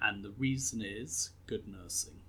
And 0.00 0.22
the 0.24 0.30
reason 0.30 0.80
is 0.82 1.30
good 1.46 1.66
nursing, 1.66 2.20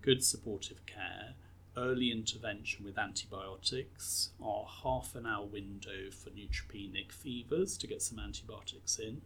good 0.00 0.24
supportive 0.24 0.84
care, 0.86 1.34
early 1.76 2.10
intervention 2.10 2.84
with 2.84 2.98
antibiotics, 2.98 4.30
our 4.42 4.66
half 4.82 5.14
an 5.14 5.26
hour 5.26 5.46
window 5.46 6.10
for 6.10 6.30
neutropenic 6.30 7.10
fevers 7.12 7.76
to 7.78 7.86
get 7.86 8.02
some 8.02 8.18
antibiotics 8.18 8.98
in, 8.98 9.22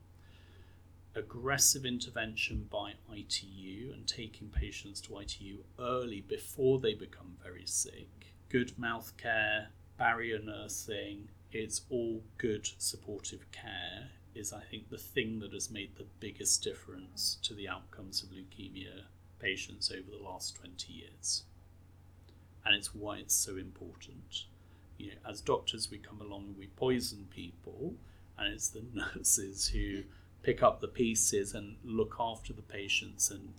aggressive 1.14 1.84
intervention 1.84 2.68
by 2.70 2.92
ITU 3.12 3.92
and 3.92 4.06
taking 4.06 4.48
patients 4.48 5.00
to 5.00 5.18
ITU 5.18 5.58
early 5.78 6.20
before 6.20 6.78
they 6.78 6.94
become 6.94 7.36
very 7.42 7.66
sick, 7.66 8.34
good 8.48 8.78
mouth 8.78 9.12
care, 9.16 9.68
barrier 9.98 10.38
nursing, 10.38 11.28
it's 11.52 11.82
all 11.90 12.22
good 12.38 12.68
supportive 12.78 13.50
care 13.50 14.10
is 14.34 14.52
I 14.52 14.60
think 14.60 14.90
the 14.90 14.98
thing 14.98 15.38
that 15.40 15.54
has 15.54 15.70
made 15.70 15.96
the 15.96 16.06
biggest 16.20 16.62
difference 16.62 17.38
to 17.42 17.54
the 17.54 17.68
outcomes 17.68 18.22
of 18.22 18.28
leukemia 18.28 19.04
patients 19.38 19.90
over 19.90 20.10
the 20.10 20.22
last 20.22 20.56
20 20.56 20.92
years 20.92 21.44
and 22.66 22.74
it's 22.74 22.94
why 22.94 23.18
it's 23.18 23.34
so 23.34 23.56
important. 23.56 24.44
You 24.98 25.08
know, 25.08 25.30
as 25.30 25.40
doctors, 25.40 25.90
we 25.90 25.98
come 25.98 26.20
along 26.20 26.46
and 26.48 26.58
we 26.58 26.66
poison 26.66 27.28
people, 27.30 27.94
and 28.36 28.52
it's 28.52 28.68
the 28.68 28.84
nurses 28.94 29.68
who 29.68 30.02
pick 30.42 30.62
up 30.62 30.80
the 30.80 30.88
pieces 30.88 31.54
and 31.54 31.76
look 31.84 32.16
after 32.20 32.52
the 32.52 32.62
patients 32.62 33.30
and 33.30 33.54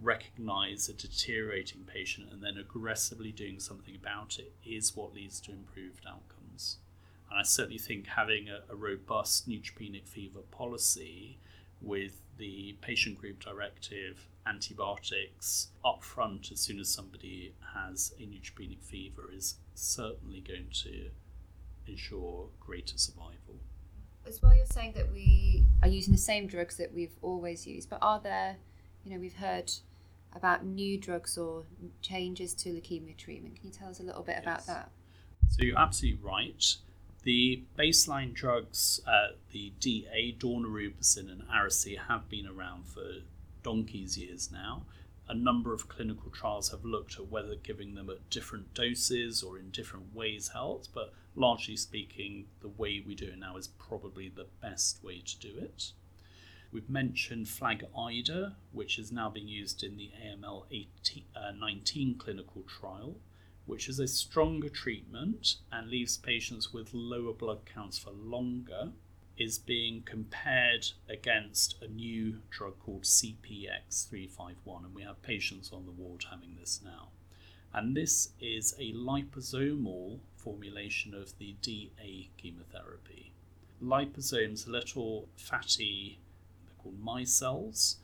recognize 0.00 0.88
a 0.88 0.92
deteriorating 0.92 1.82
patient 1.86 2.28
and 2.32 2.42
then 2.42 2.56
aggressively 2.58 3.30
doing 3.30 3.60
something 3.60 3.94
about 3.94 4.38
it 4.38 4.52
is 4.64 4.96
what 4.96 5.14
leads 5.14 5.40
to 5.40 5.52
improved 5.52 6.04
outcomes. 6.06 6.78
And 7.30 7.38
I 7.38 7.42
certainly 7.42 7.78
think 7.78 8.08
having 8.08 8.48
a, 8.48 8.60
a 8.70 8.76
robust 8.76 9.48
neutropenic 9.48 10.06
fever 10.06 10.40
policy 10.50 11.38
with 11.80 12.20
the 12.36 12.76
patient 12.80 13.18
group 13.18 13.42
directive 13.42 14.28
antibiotics 14.46 15.68
up 15.84 16.02
front 16.02 16.50
as 16.52 16.60
soon 16.60 16.78
as 16.78 16.88
somebody 16.88 17.54
has 17.74 18.14
a 18.18 18.22
neutropenic 18.22 18.82
fever 18.82 19.30
is 19.32 19.56
certainly 19.74 20.40
going 20.40 20.66
to 20.72 21.10
ensure 21.86 22.48
greater 22.60 22.98
survival. 22.98 23.58
As 24.26 24.40
well, 24.40 24.54
you're 24.54 24.66
saying 24.66 24.92
that 24.96 25.12
we 25.12 25.64
are 25.82 25.88
using 25.88 26.12
the 26.12 26.18
same 26.18 26.46
drugs 26.46 26.76
that 26.76 26.92
we've 26.94 27.16
always 27.20 27.66
used, 27.66 27.90
but 27.90 27.98
are 28.00 28.20
there, 28.20 28.56
you 29.04 29.12
know, 29.12 29.18
we've 29.18 29.36
heard 29.36 29.70
about 30.34 30.64
new 30.64 30.98
drugs 30.98 31.36
or 31.38 31.64
changes 32.00 32.54
to 32.54 32.70
leukemia 32.70 33.16
treatment. 33.16 33.56
Can 33.56 33.66
you 33.66 33.72
tell 33.72 33.88
us 33.88 34.00
a 34.00 34.02
little 34.02 34.22
bit 34.22 34.38
about 34.38 34.66
that? 34.66 34.90
So 35.48 35.62
you're 35.62 35.78
absolutely 35.78 36.20
right. 36.22 36.76
The 37.22 37.62
baseline 37.78 38.34
drugs, 38.34 39.00
uh, 39.06 39.34
the 39.52 39.72
DA, 39.80 40.36
daunorubicin 40.38 41.30
and 41.30 41.42
Ara-C, 41.52 41.98
have 42.08 42.28
been 42.28 42.46
around 42.46 42.86
for 42.86 43.04
donkey's 43.64 44.16
years 44.16 44.52
now. 44.52 44.86
A 45.26 45.34
number 45.34 45.72
of 45.72 45.88
clinical 45.88 46.30
trials 46.30 46.70
have 46.70 46.84
looked 46.84 47.18
at 47.18 47.28
whether 47.28 47.56
giving 47.56 47.94
them 47.94 48.08
at 48.10 48.30
different 48.30 48.74
doses 48.74 49.42
or 49.42 49.58
in 49.58 49.70
different 49.70 50.14
ways 50.14 50.48
helps, 50.48 50.86
but 50.86 51.12
largely 51.34 51.76
speaking, 51.76 52.46
the 52.60 52.68
way 52.68 53.02
we 53.04 53.16
do 53.16 53.26
it 53.26 53.38
now 53.38 53.56
is 53.56 53.66
probably 53.66 54.28
the 54.28 54.46
best 54.60 55.02
way 55.02 55.20
to 55.20 55.38
do 55.38 55.58
it. 55.58 55.92
We've 56.70 56.90
mentioned 56.90 57.48
Flag 57.48 57.86
Ida, 57.96 58.56
which 58.72 58.98
is 58.98 59.12
now 59.12 59.30
being 59.30 59.46
used 59.48 59.82
in 59.82 59.96
the 59.96 60.10
AML 60.20 60.66
18, 60.70 61.24
uh, 61.36 61.52
19 61.52 62.16
clinical 62.18 62.62
trial, 62.62 63.16
which 63.64 63.88
is 63.88 63.98
a 63.98 64.08
stronger 64.08 64.68
treatment 64.68 65.56
and 65.70 65.88
leaves 65.88 66.18
patients 66.18 66.72
with 66.72 66.92
lower 66.92 67.32
blood 67.32 67.60
counts 67.64 67.96
for 67.98 68.10
longer, 68.10 68.92
is 69.36 69.58
being 69.58 70.02
compared 70.02 70.86
against 71.08 71.76
a 71.82 71.88
new 71.88 72.40
drug 72.50 72.78
called 72.78 73.02
CPX351. 73.02 74.84
And 74.84 74.94
we 74.94 75.02
have 75.02 75.22
patients 75.22 75.70
on 75.72 75.86
the 75.86 75.92
ward 75.92 76.26
having 76.30 76.56
this 76.58 76.80
now. 76.84 77.08
And 77.72 77.96
this 77.96 78.30
is 78.40 78.74
a 78.78 78.92
liposomal 78.92 80.20
formulation 80.36 81.14
of 81.14 81.36
the 81.38 81.56
DA 81.60 82.30
chemotherapy. 82.36 83.32
Liposomes 83.82 84.68
are 84.68 84.70
little 84.70 85.28
fatty, 85.36 86.20
they're 86.64 86.74
called 86.78 87.04
micelles, 87.04 87.96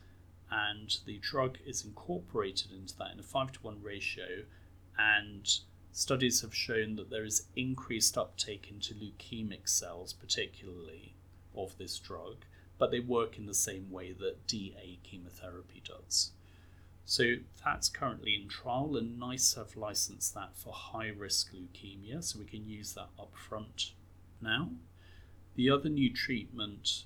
and 0.51 0.97
the 1.05 1.17
drug 1.19 1.57
is 1.65 1.85
incorporated 1.85 2.71
into 2.71 2.97
that 2.97 3.13
in 3.13 3.19
a 3.19 3.23
5 3.23 3.53
to 3.53 3.59
1 3.61 3.81
ratio 3.81 4.43
and 4.97 5.59
studies 5.93 6.41
have 6.41 6.53
shown 6.53 6.95
that 6.95 7.09
there 7.09 7.23
is 7.23 7.47
increased 7.55 8.17
uptake 8.17 8.69
into 8.69 8.93
leukemic 8.93 9.67
cells, 9.67 10.13
particularly 10.13 11.15
of 11.55 11.77
this 11.77 11.99
drug, 11.99 12.45
but 12.77 12.91
they 12.91 12.99
work 12.99 13.37
in 13.37 13.45
the 13.45 13.53
same 13.53 13.91
way 13.91 14.11
that 14.11 14.47
DA 14.47 14.99
chemotherapy 15.03 15.81
does. 15.85 16.31
So 17.05 17.35
that's 17.63 17.89
currently 17.89 18.35
in 18.35 18.47
trial, 18.47 18.95
and 18.95 19.19
NICE 19.19 19.55
have 19.55 19.75
licensed 19.75 20.33
that 20.33 20.55
for 20.55 20.73
high 20.73 21.09
risk 21.09 21.51
leukemia, 21.53 22.23
so 22.23 22.39
we 22.39 22.45
can 22.45 22.67
use 22.67 22.93
that 22.93 23.09
up 23.19 23.33
front 23.35 23.91
now. 24.41 24.69
The 25.55 25.69
other 25.69 25.89
new 25.89 26.13
treatment 26.13 27.03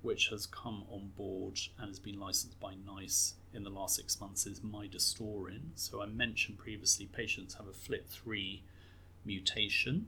which 0.00 0.28
has 0.28 0.46
come 0.46 0.84
on 0.90 1.10
board 1.16 1.58
and 1.78 1.88
has 1.88 1.98
been 1.98 2.20
licensed 2.20 2.60
by 2.60 2.74
NICE 2.74 3.34
in 3.52 3.64
the 3.64 3.70
last 3.70 3.96
six 3.96 4.20
months 4.20 4.46
is 4.46 4.60
midostaurin. 4.60 5.70
So 5.74 6.02
I 6.02 6.06
mentioned 6.06 6.58
previously 6.58 7.06
patients 7.06 7.54
have 7.54 7.66
a 7.66 7.72
FLT3 7.72 8.60
mutation. 9.24 10.06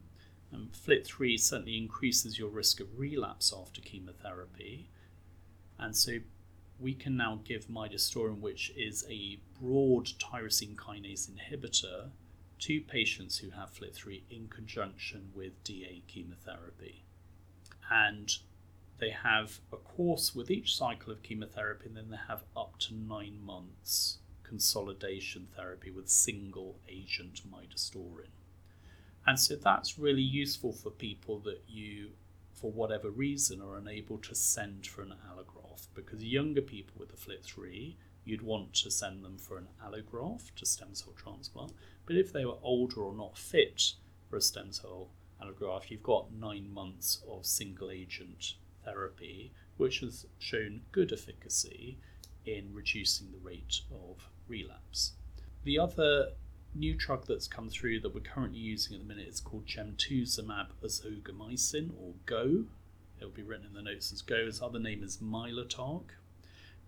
And 0.53 0.73
FLT3 0.73 1.39
certainly 1.39 1.77
increases 1.77 2.39
your 2.39 2.49
risk 2.49 2.81
of 2.81 2.99
relapse 2.99 3.53
after 3.57 3.81
chemotherapy. 3.81 4.91
And 5.79 5.97
so 5.97 6.19
we 6.79 6.95
can 6.95 7.17
now 7.17 7.41
give 7.45 7.69
midostaurin, 7.69 8.41
which 8.41 8.73
is 8.77 9.05
a 9.09 9.39
broad 9.61 10.07
tyrosine 10.19 10.77
kinase 10.77 11.31
inhibitor, 11.31 12.11
to 12.61 12.81
patients 12.81 13.39
who 13.39 13.51
have 13.51 13.73
FLT3 13.73 14.23
in 14.31 14.49
conjunction 14.49 15.31
with 15.35 15.63
DA 15.65 16.03
chemotherapy. 16.07 17.05
And 17.91 18.31
they 18.99 19.11
have 19.11 19.61
a 19.73 19.77
course 19.77 20.35
with 20.35 20.51
each 20.51 20.77
cycle 20.77 21.13
of 21.13 21.23
chemotherapy, 21.23 21.87
and 21.87 21.97
then 21.97 22.11
they 22.11 22.19
have 22.29 22.45
up 22.57 22.79
to 22.81 22.95
nine 22.95 23.41
months 23.43 24.19
consolidation 24.43 25.47
therapy 25.57 25.91
with 25.91 26.09
single 26.09 26.81
agent 26.89 27.41
midostaurin. 27.51 28.29
And 29.31 29.39
so 29.39 29.55
that's 29.55 29.97
really 29.97 30.23
useful 30.23 30.73
for 30.73 30.91
people 30.91 31.39
that 31.45 31.63
you, 31.69 32.11
for 32.53 32.73
whatever 32.73 33.11
reason, 33.11 33.63
are 33.63 33.77
unable 33.77 34.19
to 34.19 34.35
send 34.35 34.89
for 34.89 35.03
an 35.03 35.15
allograft. 35.31 35.87
Because 35.95 36.25
younger 36.25 36.61
people 36.61 36.95
with 36.99 37.11
the 37.11 37.17
FLT3, 37.17 37.95
you'd 38.25 38.43
want 38.43 38.75
to 38.75 38.91
send 38.91 39.25
them 39.25 39.39
for 39.39 39.57
an 39.57 39.69
allograft 39.81 40.57
to 40.57 40.67
stem 40.67 40.97
cell 40.97 41.13
transplant. 41.15 41.75
But 42.07 42.17
if 42.17 42.33
they 42.33 42.45
were 42.45 42.59
older 42.61 43.03
or 43.03 43.15
not 43.15 43.39
fit 43.39 43.93
for 44.29 44.37
a 44.37 44.41
stem 44.41 44.73
cell 44.73 45.11
allograft, 45.41 45.91
you've 45.91 46.03
got 46.03 46.33
nine 46.33 46.69
months 46.69 47.23
of 47.31 47.47
single 47.47 47.93
agent 47.93 48.55
therapy, 48.85 49.53
which 49.77 50.01
has 50.01 50.27
shown 50.41 50.81
good 50.91 51.13
efficacy 51.13 52.01
in 52.47 52.75
reducing 52.75 53.31
the 53.31 53.39
rate 53.39 53.83
of 53.93 54.29
relapse. 54.49 55.13
The 55.63 55.79
other 55.79 56.31
new 56.75 56.95
drug 56.95 57.27
that's 57.27 57.49
come 57.49 57.69
through 57.69 58.01
that 58.01 58.15
we're 58.15 58.21
currently 58.21 58.59
using 58.59 58.95
at 58.95 59.01
the 59.01 59.15
minute 59.15 59.29
is 59.29 59.41
called 59.41 59.67
gemtuzumab 59.67 60.69
ozogamicin, 60.83 61.91
or 61.99 62.15
GO. 62.27 62.65
It'll 63.19 63.31
be 63.31 63.43
written 63.43 63.67
in 63.67 63.75
the 63.75 63.83
notes 63.83 64.13
as 64.13 64.23
GO. 64.23 64.37
Its 64.37 64.63
other 64.63 64.79
name 64.79 65.03
is 65.03 65.19
Mylotarg. 65.19 66.05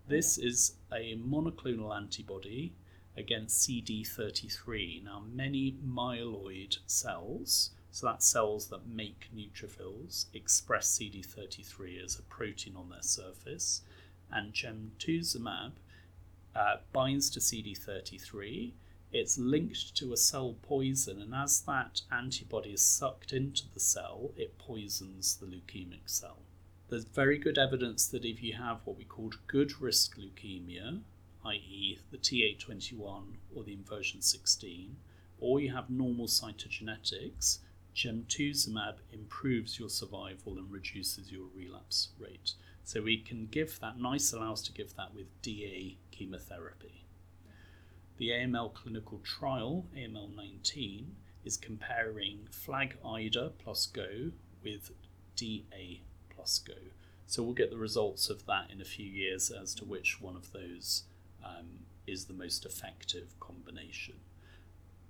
This 0.07 0.37
is 0.37 0.75
a 0.91 1.15
monoclonal 1.15 1.95
antibody 1.95 2.73
against 3.15 3.67
CD33. 3.67 5.03
Now, 5.03 5.23
many 5.31 5.77
myeloid 5.85 6.79
cells, 6.87 7.71
so 7.91 8.07
that's 8.07 8.25
cells 8.25 8.67
that 8.67 8.87
make 8.87 9.29
neutrophils, 9.35 10.25
express 10.33 10.97
CD33 10.97 12.03
as 12.03 12.17
a 12.17 12.23
protein 12.23 12.75
on 12.75 12.89
their 12.89 13.03
surface, 13.03 13.81
and 14.31 14.53
gemtuzumab 14.53 15.73
uh, 16.55 16.77
binds 16.91 17.29
to 17.31 17.39
CD33. 17.39 18.71
It's 19.15 19.37
linked 19.37 19.95
to 19.97 20.11
a 20.11 20.17
cell 20.17 20.55
poison, 20.63 21.21
and 21.21 21.35
as 21.35 21.61
that 21.61 22.01
antibody 22.11 22.71
is 22.71 22.81
sucked 22.81 23.31
into 23.31 23.71
the 23.71 23.79
cell, 23.79 24.31
it 24.35 24.57
poisons 24.57 25.35
the 25.35 25.45
leukemic 25.45 26.09
cell. 26.09 26.39
There's 26.89 27.05
very 27.05 27.37
good 27.37 27.59
evidence 27.59 28.07
that 28.07 28.25
if 28.25 28.41
you 28.41 28.53
have 28.53 28.81
what 28.83 28.97
we 28.97 29.03
called 29.03 29.37
good 29.45 29.79
risk 29.79 30.17
leukemia, 30.17 31.01
i.e., 31.45 31.99
the 32.09 32.17
T821 32.17 33.35
or 33.53 33.63
the 33.63 33.73
inversion 33.73 34.19
16, 34.23 34.97
or 35.39 35.59
you 35.59 35.71
have 35.71 35.91
normal 35.91 36.25
cytogenetics, 36.25 37.59
gemtuzumab 37.95 38.95
improves 39.11 39.77
your 39.77 39.89
survival 39.89 40.57
and 40.57 40.71
reduces 40.71 41.31
your 41.31 41.45
relapse 41.55 42.09
rate. 42.17 42.55
So 42.83 43.03
we 43.03 43.17
can 43.17 43.45
give 43.45 43.79
that, 43.79 43.99
NICE 43.99 44.33
allows 44.33 44.63
to 44.63 44.73
give 44.73 44.95
that 44.95 45.13
with 45.13 45.27
DA 45.43 45.97
chemotherapy. 46.09 47.02
The 48.23 48.29
AML 48.29 48.73
clinical 48.73 49.19
trial, 49.19 49.85
AML 49.93 50.33
19, 50.33 51.13
is 51.43 51.57
comparing 51.57 52.47
Flag 52.51 52.95
IDA 53.05 53.51
plus 53.61 53.85
GO 53.85 54.31
with 54.63 54.91
DA 55.35 56.03
plus 56.33 56.57
GO. 56.59 56.73
So 57.27 57.43
we'll 57.43 57.53
get 57.53 57.69
the 57.69 57.75
results 57.75 58.29
of 58.29 58.45
that 58.45 58.71
in 58.71 58.79
a 58.79 58.85
few 58.85 59.05
years 59.05 59.51
as 59.51 59.75
to 59.75 59.83
which 59.83 60.21
one 60.21 60.37
of 60.37 60.53
those 60.53 61.03
um, 61.43 61.79
is 62.07 62.23
the 62.23 62.33
most 62.33 62.65
effective 62.65 63.37
combination. 63.41 64.15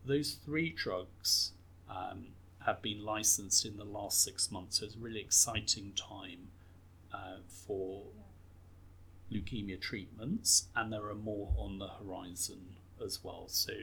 Those 0.03 0.39
three 0.43 0.71
drugs 0.71 1.51
um, 1.87 2.29
have 2.65 2.81
been 2.81 3.05
licensed 3.05 3.63
in 3.63 3.77
the 3.77 3.85
last 3.85 4.23
six 4.23 4.49
months, 4.49 4.79
so 4.79 4.85
it's 4.87 4.95
a 4.95 4.97
really 4.97 5.21
exciting 5.21 5.93
time 5.95 6.47
uh, 7.13 7.41
for 7.47 8.05
leukemia 9.31 9.79
treatments, 9.79 10.69
and 10.75 10.91
there 10.91 11.07
are 11.09 11.13
more 11.13 11.53
on 11.59 11.77
the 11.77 11.89
horizon 11.89 12.77
as 13.03 13.23
well. 13.23 13.45
So 13.47 13.73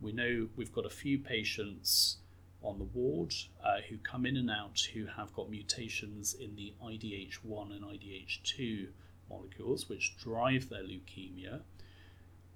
we 0.00 0.12
know 0.12 0.48
we've 0.56 0.72
got 0.72 0.86
a 0.86 0.90
few 0.90 1.18
patients 1.18 2.18
on 2.62 2.78
the 2.78 2.84
ward 2.84 3.34
uh, 3.62 3.78
who 3.88 3.98
come 3.98 4.24
in 4.26 4.36
and 4.36 4.50
out 4.50 4.80
who 4.94 5.06
have 5.06 5.32
got 5.34 5.50
mutations 5.50 6.34
in 6.34 6.56
the 6.56 6.72
IDH1 6.82 7.72
and 7.72 7.84
IDH2 7.84 8.88
molecules, 9.28 9.88
which 9.88 10.16
drive 10.16 10.68
their 10.68 10.82
leukemia. 10.82 11.60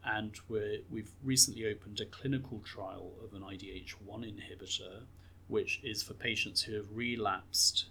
And 0.05 0.35
we're, 0.49 0.79
we've 0.91 1.11
recently 1.23 1.67
opened 1.67 2.01
a 2.01 2.07
clinical 2.07 2.61
trial 2.61 3.13
of 3.23 3.35
an 3.35 3.43
IDH1 3.43 4.25
inhibitor, 4.25 5.03
which 5.49 5.81
is 5.83 6.03
for 6.03 6.15
patients 6.15 6.63
who 6.63 6.75
have 6.75 6.87
relapsed 6.93 7.87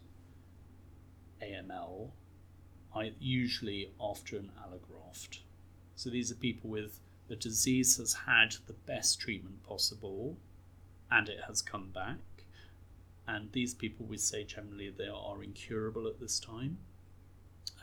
AML, 1.42 2.10
usually 3.20 3.92
after 4.02 4.38
an 4.38 4.52
allograft. 4.60 5.40
So 5.96 6.10
these 6.10 6.32
are 6.32 6.36
people 6.36 6.70
with 6.70 7.00
the 7.28 7.36
disease 7.36 7.98
has 7.98 8.14
had 8.26 8.56
the 8.68 8.74
best 8.74 9.20
treatment 9.20 9.64
possible 9.64 10.38
and 11.12 11.30
it 11.30 11.40
has 11.48 11.62
come 11.62 11.90
back. 11.90 12.18
And 13.28 13.52
these 13.52 13.74
people, 13.74 14.06
we 14.06 14.18
say 14.18 14.44
generally 14.44 14.90
they 14.90 15.08
are 15.08 15.44
incurable 15.44 16.08
at 16.08 16.20
this 16.20 16.40
time. 16.40 16.78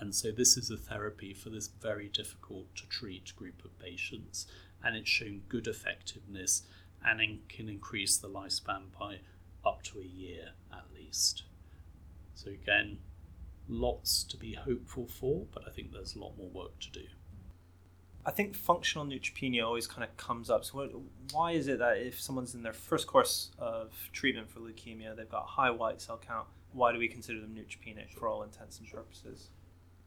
And 0.00 0.14
so 0.14 0.33
this 0.33 0.57
is 0.57 0.70
a 0.70 0.76
therapy 0.76 1.35
for 1.35 1.50
this 1.50 1.68
very 1.68 2.09
difficult 2.09 2.74
to 2.76 2.88
treat 2.88 3.37
group 3.37 3.64
of 3.64 3.78
patients, 3.78 4.46
and 4.83 4.96
it's 4.96 5.09
shown 5.09 5.42
good 5.48 5.66
effectiveness 5.66 6.62
and 7.04 7.20
can 7.48 7.68
increase 7.68 8.16
the 8.16 8.28
lifespan 8.28 8.85
by 8.98 9.18
up 9.64 9.83
to 9.83 10.00
a 10.00 10.04
year 10.04 10.50
at 10.72 10.85
least. 10.94 11.44
So 12.35 12.50
again, 12.50 12.98
lots 13.68 14.24
to 14.24 14.37
be 14.37 14.54
hopeful 14.54 15.07
for, 15.07 15.46
but 15.52 15.64
I 15.66 15.70
think 15.70 15.92
there's 15.92 16.16
a 16.16 16.18
lot 16.18 16.37
more 16.37 16.48
work 16.48 16.78
to 16.80 16.90
do. 16.90 17.04
I 18.27 18.31
think 18.31 18.55
functional 18.55 19.07
neutropenia 19.07 19.65
always 19.65 19.87
kind 19.87 20.03
of 20.03 20.17
comes 20.17 20.49
up. 20.49 20.65
So, 20.65 20.79
what, 20.79 20.91
why 21.33 21.53
is 21.53 21.69
it 21.69 21.79
that 21.79 21.99
if 21.99 22.21
someone's 22.21 22.55
in 22.55 22.63
their 22.63 22.73
first 22.73 23.07
course 23.07 23.51
of 23.59 23.93
treatment 24.13 24.51
for 24.51 24.61
leukemia, 24.61 25.15
they've 25.15 25.29
got 25.29 25.47
high 25.47 25.71
white 25.71 26.01
cell 26.01 26.19
count, 26.25 26.47
why 26.73 26.93
do 26.93 26.99
we 26.99 27.09
consider 27.09 27.41
them 27.41 27.55
neutropenic 27.55 28.11
for 28.11 28.29
all 28.29 28.43
intents 28.43 28.79
and 28.79 28.91
purposes? 28.91 29.51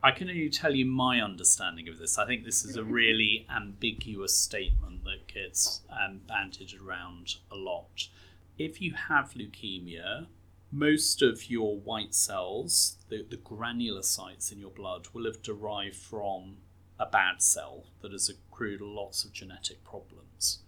I 0.04 0.12
can 0.12 0.30
only 0.30 0.50
tell 0.50 0.76
you 0.76 0.86
my 0.86 1.22
understanding 1.22 1.88
of 1.90 1.98
this. 1.98 2.18
I 2.18 2.26
think 2.26 2.44
this 2.44 2.64
is 2.64 2.76
a 2.76 2.84
really 2.84 3.48
ambiguous 3.56 4.38
statement 4.38 5.04
that 5.06 5.28
gets 5.28 5.82
um, 5.90 6.22
bandied 6.28 6.74
around 6.80 7.36
a 7.52 7.56
lot. 7.56 8.08
If 8.60 8.80
you 8.82 8.94
have 8.94 9.34
leukemia, 9.34 10.28
most 10.72 11.22
of 11.22 11.50
your 11.50 11.78
white 11.78 12.14
cells, 12.14 12.98
the, 13.10 13.26
the 13.28 13.38
granulocytes 13.38 14.52
in 14.52 14.60
your 14.60 14.70
blood, 14.70 15.08
will 15.14 15.26
have 15.26 15.42
derived 15.42 15.96
from 15.96 16.58
a 17.00 17.06
bad 17.06 17.42
cell 17.42 17.86
that 18.02 18.12
has 18.12 18.30
accrued 18.30 18.82
lots 18.82 19.24
of 19.24 19.34
genetic 19.34 19.84
problems. 19.84 20.60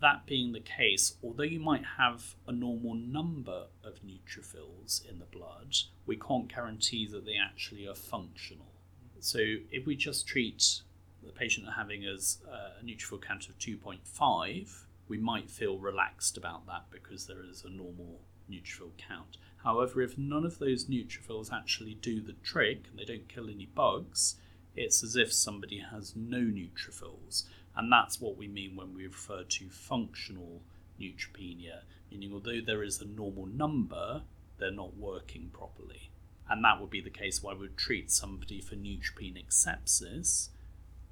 That 0.00 0.26
being 0.26 0.52
the 0.52 0.60
case, 0.60 1.16
although 1.22 1.44
you 1.44 1.60
might 1.60 1.84
have 1.98 2.34
a 2.46 2.52
normal 2.52 2.94
number 2.94 3.66
of 3.82 4.00
neutrophils 4.02 5.08
in 5.08 5.18
the 5.18 5.24
blood, 5.24 5.74
we 6.04 6.16
can't 6.16 6.52
guarantee 6.52 7.06
that 7.06 7.24
they 7.24 7.36
actually 7.36 7.86
are 7.86 7.94
functional. 7.94 8.72
So 9.20 9.38
if 9.70 9.86
we 9.86 9.96
just 9.96 10.26
treat 10.26 10.80
the 11.22 11.32
patient 11.32 11.66
having 11.76 12.04
as 12.04 12.38
uh, 12.46 12.80
a 12.80 12.84
neutrophil 12.84 13.22
count 13.22 13.48
of 13.48 13.58
2.5, 13.58 14.84
we 15.08 15.18
might 15.18 15.50
feel 15.50 15.78
relaxed 15.78 16.36
about 16.36 16.66
that 16.66 16.84
because 16.90 17.26
there 17.26 17.44
is 17.50 17.64
a 17.64 17.70
normal 17.70 18.20
neutrophil 18.50 18.90
count. 18.98 19.38
However, 19.62 20.02
if 20.02 20.18
none 20.18 20.44
of 20.44 20.58
those 20.58 20.86
neutrophils 20.86 21.52
actually 21.52 21.94
do 21.94 22.20
the 22.20 22.34
trick 22.42 22.84
and 22.90 22.98
they 22.98 23.04
don't 23.04 23.28
kill 23.28 23.48
any 23.48 23.66
bugs, 23.66 24.36
it's 24.76 25.02
as 25.02 25.16
if 25.16 25.32
somebody 25.32 25.78
has 25.90 26.14
no 26.16 26.38
neutrophils. 26.38 27.44
And 27.76 27.90
that's 27.90 28.20
what 28.20 28.36
we 28.36 28.48
mean 28.48 28.76
when 28.76 28.94
we 28.94 29.06
refer 29.06 29.42
to 29.42 29.68
functional 29.68 30.62
neutropenia, 31.00 31.82
meaning 32.10 32.32
although 32.32 32.60
there 32.64 32.82
is 32.82 33.00
a 33.00 33.06
normal 33.06 33.46
number, 33.46 34.22
they're 34.58 34.70
not 34.70 34.96
working 34.96 35.50
properly. 35.52 36.10
And 36.48 36.64
that 36.64 36.80
would 36.80 36.90
be 36.90 37.00
the 37.00 37.10
case 37.10 37.42
why 37.42 37.54
we 37.54 37.60
would 37.60 37.76
treat 37.76 38.10
somebody 38.10 38.60
for 38.60 38.76
neutropenic 38.76 39.48
sepsis, 39.48 40.50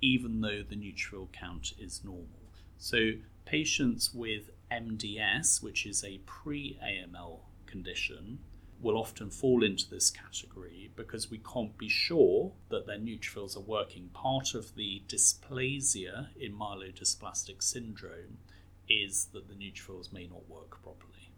even 0.00 0.40
though 0.40 0.62
the 0.62 0.76
neutrophil 0.76 1.32
count 1.32 1.72
is 1.78 2.04
normal. 2.04 2.28
So, 2.78 3.12
patients 3.44 4.12
with 4.12 4.50
MDS, 4.70 5.62
which 5.62 5.86
is 5.86 6.04
a 6.04 6.20
pre 6.26 6.78
AML 6.82 7.40
condition, 7.66 8.40
will 8.82 8.98
often 8.98 9.30
fall 9.30 9.62
into 9.62 9.88
this 9.88 10.10
category 10.10 10.90
because 10.96 11.30
we 11.30 11.38
can't 11.38 11.78
be 11.78 11.88
sure 11.88 12.52
that 12.68 12.86
their 12.86 12.98
neutrophils 12.98 13.56
are 13.56 13.60
working. 13.60 14.10
Part 14.12 14.54
of 14.54 14.74
the 14.74 15.02
dysplasia 15.06 16.28
in 16.38 16.52
myelodysplastic 16.52 17.62
syndrome 17.62 18.38
is 18.88 19.28
that 19.32 19.48
the 19.48 19.54
neutrophils 19.54 20.12
may 20.12 20.26
not 20.26 20.48
work 20.48 20.82
properly. 20.82 21.30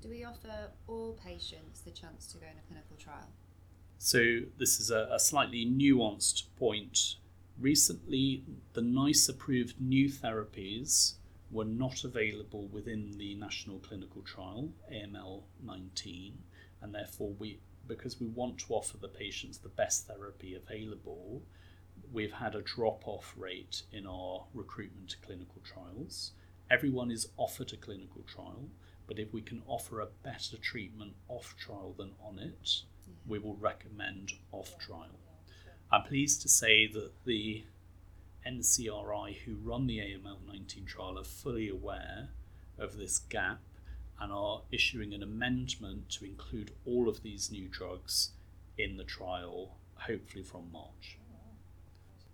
Do 0.00 0.08
we 0.08 0.24
offer 0.24 0.70
all 0.86 1.18
patients 1.24 1.80
the 1.80 1.90
chance 1.90 2.26
to 2.28 2.38
go 2.38 2.46
in 2.46 2.58
a 2.58 2.66
clinical 2.66 2.96
trial? 2.96 3.28
So, 3.98 4.40
this 4.58 4.78
is 4.78 4.90
a, 4.90 5.08
a 5.12 5.18
slightly 5.18 5.66
nuanced 5.66 6.44
point. 6.56 7.16
Recently, 7.58 8.44
the 8.74 8.80
NICE 8.80 9.28
approved 9.28 9.80
new 9.80 10.08
therapies 10.08 11.14
were 11.50 11.64
not 11.64 12.04
available 12.04 12.68
within 12.68 13.16
the 13.16 13.34
national 13.34 13.78
clinical 13.78 14.22
trial, 14.22 14.70
AML 14.92 15.42
19, 15.62 16.38
and 16.82 16.94
therefore, 16.94 17.32
we, 17.38 17.58
because 17.86 18.20
we 18.20 18.26
want 18.26 18.58
to 18.58 18.74
offer 18.74 18.98
the 18.98 19.08
patients 19.08 19.58
the 19.58 19.68
best 19.68 20.06
therapy 20.06 20.54
available, 20.54 21.42
we've 22.12 22.32
had 22.32 22.54
a 22.54 22.62
drop 22.62 23.06
off 23.06 23.34
rate 23.36 23.82
in 23.92 24.06
our 24.06 24.44
recruitment 24.54 25.10
to 25.10 25.18
clinical 25.18 25.60
trials. 25.64 26.32
Everyone 26.70 27.10
is 27.10 27.28
offered 27.36 27.72
a 27.72 27.76
clinical 27.76 28.22
trial, 28.22 28.68
but 29.06 29.18
if 29.18 29.32
we 29.32 29.40
can 29.40 29.62
offer 29.66 30.00
a 30.00 30.08
better 30.22 30.58
treatment 30.58 31.14
off 31.28 31.54
trial 31.58 31.94
than 31.96 32.12
on 32.22 32.38
it, 32.38 32.82
we 33.26 33.38
will 33.38 33.56
recommend 33.56 34.32
off 34.52 34.78
trial. 34.78 35.18
I'm 35.90 36.02
pleased 36.02 36.42
to 36.42 36.48
say 36.48 36.86
that 36.88 37.12
the 37.24 37.64
NCRI 38.46 39.36
who 39.44 39.56
run 39.56 39.86
the 39.86 39.98
AML 39.98 40.46
19 40.46 40.84
trial 40.84 41.18
are 41.18 41.24
fully 41.24 41.68
aware 41.68 42.28
of 42.78 42.96
this 42.96 43.18
gap 43.18 43.60
and 44.20 44.32
are 44.32 44.62
issuing 44.72 45.14
an 45.14 45.22
amendment 45.22 46.08
to 46.10 46.24
include 46.24 46.72
all 46.84 47.08
of 47.08 47.22
these 47.22 47.50
new 47.50 47.68
drugs 47.68 48.30
in 48.76 48.96
the 48.96 49.04
trial, 49.04 49.76
hopefully 49.94 50.42
from 50.42 50.70
March. 50.72 51.18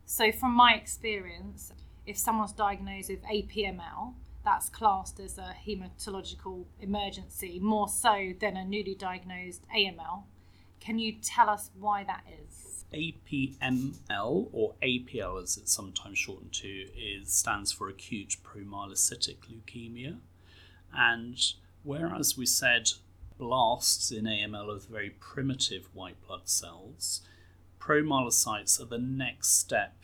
So, 0.06 0.30
from 0.32 0.52
my 0.52 0.74
experience, 0.74 1.72
if 2.06 2.18
someone's 2.18 2.52
diagnosed 2.52 3.10
with 3.10 3.22
APML, 3.22 4.14
that's 4.44 4.68
classed 4.68 5.18
as 5.20 5.38
a 5.38 5.54
hematological 5.66 6.66
emergency 6.78 7.58
more 7.58 7.88
so 7.88 8.32
than 8.38 8.56
a 8.56 8.64
newly 8.64 8.94
diagnosed 8.94 9.64
AML. 9.74 10.24
Can 10.84 10.98
you 10.98 11.14
tell 11.22 11.48
us 11.48 11.70
why 11.78 12.04
that 12.04 12.24
is? 12.44 12.84
APML, 12.92 14.48
or 14.52 14.74
APL 14.82 15.42
as 15.42 15.56
it's 15.56 15.72
sometimes 15.72 16.18
shortened 16.18 16.52
to, 16.52 16.68
is 16.68 17.32
stands 17.32 17.72
for 17.72 17.88
acute 17.88 18.36
promyelocytic 18.44 19.38
leukemia. 19.50 20.18
And 20.92 21.38
whereas 21.82 22.36
we 22.36 22.44
said 22.44 22.92
blasts 23.38 24.10
in 24.10 24.24
AML 24.24 24.76
are 24.76 24.78
very 24.78 25.10
primitive 25.10 25.88
white 25.94 26.20
blood 26.26 26.48
cells, 26.48 27.22
promyelocytes 27.80 28.78
are 28.78 28.86
the 28.86 28.98
next 28.98 29.58
step 29.58 29.96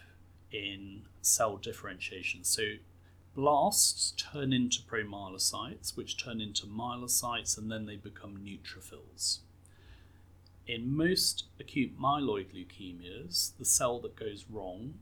in 0.51 1.03
cell 1.21 1.59
differentiation. 1.59 2.43
So 2.43 2.63
blasts 3.35 4.15
turn 4.17 4.55
into 4.55 4.81
promyelocytes, 4.81 5.95
which 5.95 6.23
turn 6.23 6.41
into 6.41 6.67
myelocytes, 6.67 7.59
and 7.59 7.71
then 7.71 7.85
they 7.85 7.97
become 7.97 8.39
neutrophils. 8.39 9.41
In 10.71 10.97
most 10.97 11.47
acute 11.59 11.99
myeloid 11.99 12.55
leukemias, 12.55 13.57
the 13.59 13.65
cell 13.65 13.99
that 14.03 14.15
goes 14.15 14.45
wrong 14.49 15.01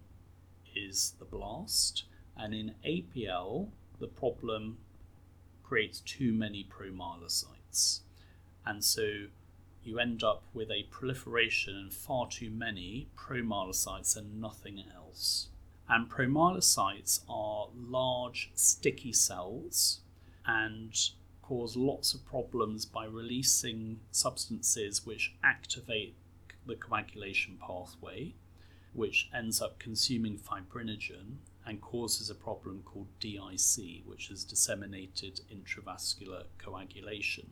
is 0.75 1.13
the 1.19 1.27
blast, 1.27 2.05
and 2.35 2.55
in 2.55 2.75
APL, 2.87 3.69
the 3.99 4.07
problem 4.07 4.79
creates 5.63 6.01
too 6.01 6.33
many 6.33 6.65
promyelocytes. 6.65 8.01
And 8.65 8.83
so 8.83 9.27
you 9.85 9.99
end 9.99 10.25
up 10.25 10.45
with 10.55 10.71
a 10.71 10.85
proliferation 10.85 11.77
and 11.77 11.93
far 11.93 12.27
too 12.31 12.49
many 12.49 13.11
promyelocytes 13.15 14.17
and 14.17 14.41
nothing 14.41 14.83
else. 14.97 15.49
And 15.87 16.09
promyelocytes 16.09 17.21
are 17.29 17.69
large, 17.77 18.53
sticky 18.55 19.13
cells 19.13 20.01
and 20.47 20.99
cause 21.49 21.77
lots 21.77 22.13
of 22.13 22.27
problems 22.27 22.85
by 22.85 23.07
releasing 23.07 23.99
substances 24.11 25.07
which 25.07 25.35
activate 25.43 26.15
the 26.67 26.75
coagulation 26.75 27.57
pathway, 27.67 28.35
which 28.93 29.31
ends 29.35 29.63
up 29.63 29.79
consuming 29.79 30.37
fibrinogen 30.37 31.37
and 31.65 31.81
causes 31.81 32.29
a 32.29 32.35
problem 32.35 32.83
called 32.85 33.09
DIC, 33.19 34.03
which 34.05 34.31
is 34.31 34.45
disseminated 34.45 35.41
intravascular 35.51 36.45
coagulation. 36.59 37.49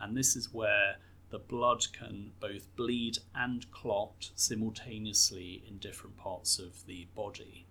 And 0.00 0.16
this 0.16 0.34
is 0.34 0.52
where 0.52 0.96
the 1.30 1.38
blood 1.38 1.86
can 1.92 2.32
both 2.40 2.74
bleed 2.74 3.18
and 3.32 3.70
clot 3.70 4.30
simultaneously 4.34 5.62
in 5.68 5.78
different 5.78 6.16
parts 6.16 6.58
of 6.58 6.84
the 6.86 7.06
body 7.14 7.65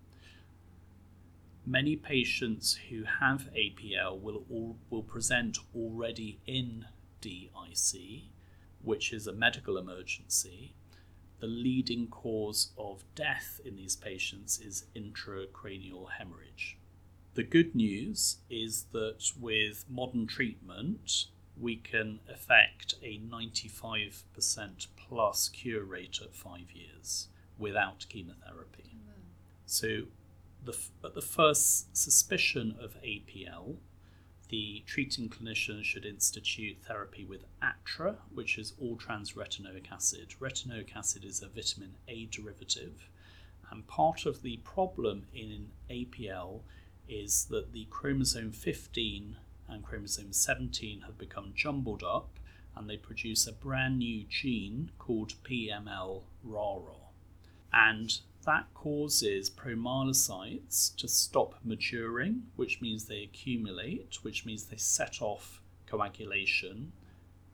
many 1.65 1.95
patients 1.95 2.79
who 2.89 3.03
have 3.03 3.49
APL 3.53 4.19
will 4.19 4.43
all, 4.49 4.77
will 4.89 5.03
present 5.03 5.57
already 5.75 6.39
in 6.45 6.85
DIC, 7.21 8.23
which 8.81 9.11
is 9.11 9.27
a 9.27 9.33
medical 9.33 9.77
emergency. 9.77 10.73
The 11.39 11.47
leading 11.47 12.07
cause 12.07 12.71
of 12.77 13.03
death 13.15 13.59
in 13.65 13.75
these 13.75 13.95
patients 13.95 14.59
is 14.59 14.85
intracranial 14.95 16.11
hemorrhage. 16.17 16.77
The 17.33 17.43
good 17.43 17.75
news 17.75 18.37
is 18.49 18.85
that 18.93 19.31
with 19.39 19.85
modern 19.89 20.27
treatment, 20.27 21.25
we 21.59 21.75
can 21.75 22.19
effect 22.29 22.95
a 23.03 23.19
95% 23.19 24.87
plus 24.95 25.49
cure 25.49 25.83
rate 25.83 26.19
at 26.21 26.33
five 26.33 26.71
years 26.73 27.27
without 27.57 28.05
chemotherapy. 28.09 28.95
So 29.65 30.03
the, 30.65 30.77
at 31.03 31.13
the 31.13 31.21
first 31.21 31.95
suspicion 31.95 32.75
of 32.81 32.95
APL, 33.01 33.77
the 34.49 34.83
treating 34.85 35.29
clinician 35.29 35.83
should 35.83 36.05
institute 36.05 36.77
therapy 36.87 37.25
with 37.25 37.45
ATRA, 37.61 38.17
which 38.33 38.57
is 38.57 38.73
all 38.79 38.95
trans 38.95 39.33
retinoic 39.33 39.91
acid. 39.91 40.35
Retinoic 40.39 40.95
acid 40.95 41.25
is 41.25 41.41
a 41.41 41.47
vitamin 41.47 41.95
A 42.07 42.25
derivative, 42.25 43.09
and 43.71 43.87
part 43.87 44.25
of 44.25 44.41
the 44.41 44.57
problem 44.57 45.25
in 45.33 45.69
APL 45.89 46.61
is 47.07 47.45
that 47.45 47.73
the 47.73 47.85
chromosome 47.89 48.51
15 48.51 49.37
and 49.67 49.83
chromosome 49.83 50.33
17 50.33 51.01
have 51.01 51.17
become 51.17 51.51
jumbled 51.55 52.03
up 52.03 52.39
and 52.75 52.89
they 52.89 52.97
produce 52.97 53.47
a 53.47 53.53
brand 53.53 53.99
new 53.99 54.25
gene 54.29 54.91
called 54.99 55.33
PML 55.43 56.23
RARA. 56.43 56.95
And 57.71 58.19
that 58.45 58.73
causes 58.73 59.49
promyelocytes 59.49 60.95
to 60.97 61.07
stop 61.07 61.55
maturing, 61.63 62.43
which 62.55 62.81
means 62.81 63.05
they 63.05 63.23
accumulate, 63.23 64.19
which 64.21 64.45
means 64.45 64.65
they 64.65 64.77
set 64.77 65.21
off 65.21 65.61
coagulation 65.87 66.91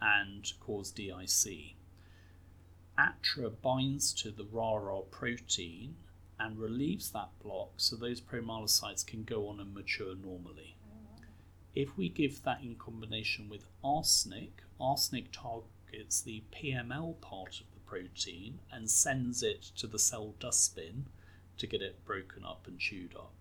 and 0.02 0.52
cause 0.60 0.92
DIC. 0.92 1.76
ATRA 2.98 3.50
binds 3.50 4.14
to 4.14 4.32
the 4.32 4.46
RARA 4.52 5.02
protein 5.10 5.96
and 6.40 6.58
relieves 6.58 7.12
that 7.12 7.30
block 7.42 7.72
so 7.78 7.96
those 7.96 8.20
promyelocytes 8.20 9.06
can 9.06 9.24
go 9.24 9.48
on 9.48 9.60
and 9.60 9.74
mature 9.74 10.16
normally. 10.16 10.76
If 11.74 11.98
we 11.98 12.10
give 12.10 12.44
that 12.44 12.62
in 12.62 12.76
combination 12.76 13.48
with 13.48 13.66
arsenic, 13.84 14.64
arsenic 14.80 15.32
targets 15.32 16.22
the 16.22 16.44
PML 16.52 17.22
part 17.22 17.62
of 17.62 17.71
protein 17.92 18.60
and 18.72 18.90
sends 18.90 19.44
it 19.44 19.62
to 19.76 19.86
the 19.86 20.00
cell 20.00 20.34
dustbin 20.40 21.06
to 21.58 21.68
get 21.68 21.82
it 21.82 22.06
broken 22.06 22.46
up 22.46 22.66
and 22.66 22.80
chewed 22.80 23.14
up. 23.16 23.34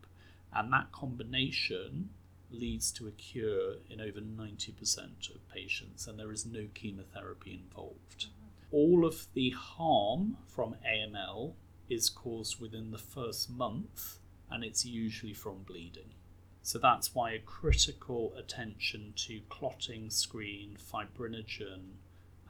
And 0.52 0.72
that 0.72 0.90
combination 0.90 2.10
leads 2.50 2.90
to 2.92 3.06
a 3.06 3.12
cure 3.12 3.74
in 3.88 4.00
over 4.00 4.20
90% 4.20 5.32
of 5.32 5.48
patients, 5.48 6.08
and 6.08 6.18
there 6.18 6.32
is 6.32 6.44
no 6.44 6.66
chemotherapy 6.74 7.62
involved. 7.64 8.26
All 8.72 9.06
of 9.06 9.28
the 9.34 9.50
harm 9.50 10.36
from 10.48 10.74
AML 10.84 11.52
is 11.88 12.10
caused 12.10 12.60
within 12.60 12.90
the 12.90 12.98
first 12.98 13.50
month, 13.50 14.18
and 14.50 14.64
it's 14.64 14.84
usually 14.84 15.32
from 15.32 15.62
bleeding. 15.62 16.10
So 16.62 16.80
that's 16.80 17.14
why 17.14 17.30
a 17.32 17.38
critical 17.38 18.34
attention 18.36 19.12
to 19.28 19.42
clotting 19.48 20.10
screen, 20.10 20.76
fibrinogen, 20.76 21.98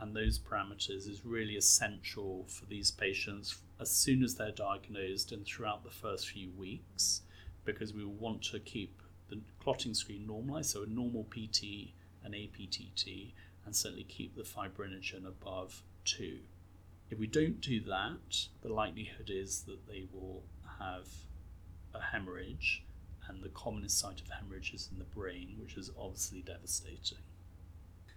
and 0.00 0.16
those 0.16 0.38
parameters 0.38 1.08
is 1.08 1.24
really 1.24 1.56
essential 1.56 2.46
for 2.48 2.64
these 2.66 2.90
patients 2.90 3.58
as 3.80 3.90
soon 3.90 4.22
as 4.22 4.34
they're 4.34 4.50
diagnosed 4.50 5.32
and 5.32 5.44
throughout 5.44 5.84
the 5.84 5.90
first 5.90 6.28
few 6.28 6.50
weeks 6.58 7.22
because 7.64 7.94
we 7.94 8.04
want 8.04 8.42
to 8.42 8.58
keep 8.60 9.00
the 9.28 9.40
clotting 9.60 9.94
screen 9.94 10.26
normalized, 10.26 10.70
so 10.70 10.82
a 10.82 10.86
normal 10.86 11.24
PT 11.24 11.92
and 12.24 12.34
APTT, 12.34 13.32
and 13.64 13.74
certainly 13.74 14.04
keep 14.04 14.34
the 14.36 14.42
fibrinogen 14.42 15.26
above 15.26 15.82
2. 16.04 16.38
If 17.10 17.18
we 17.18 17.26
don't 17.26 17.60
do 17.60 17.80
that, 17.80 18.48
the 18.62 18.72
likelihood 18.72 19.30
is 19.30 19.62
that 19.62 19.86
they 19.86 20.06
will 20.12 20.42
have 20.78 21.06
a 21.94 22.00
hemorrhage, 22.00 22.84
and 23.28 23.42
the 23.42 23.48
commonest 23.50 23.98
site 23.98 24.20
of 24.20 24.28
hemorrhage 24.28 24.72
is 24.74 24.88
in 24.92 24.98
the 24.98 25.04
brain, 25.04 25.56
which 25.60 25.76
is 25.76 25.90
obviously 25.98 26.42
devastating. 26.42 27.18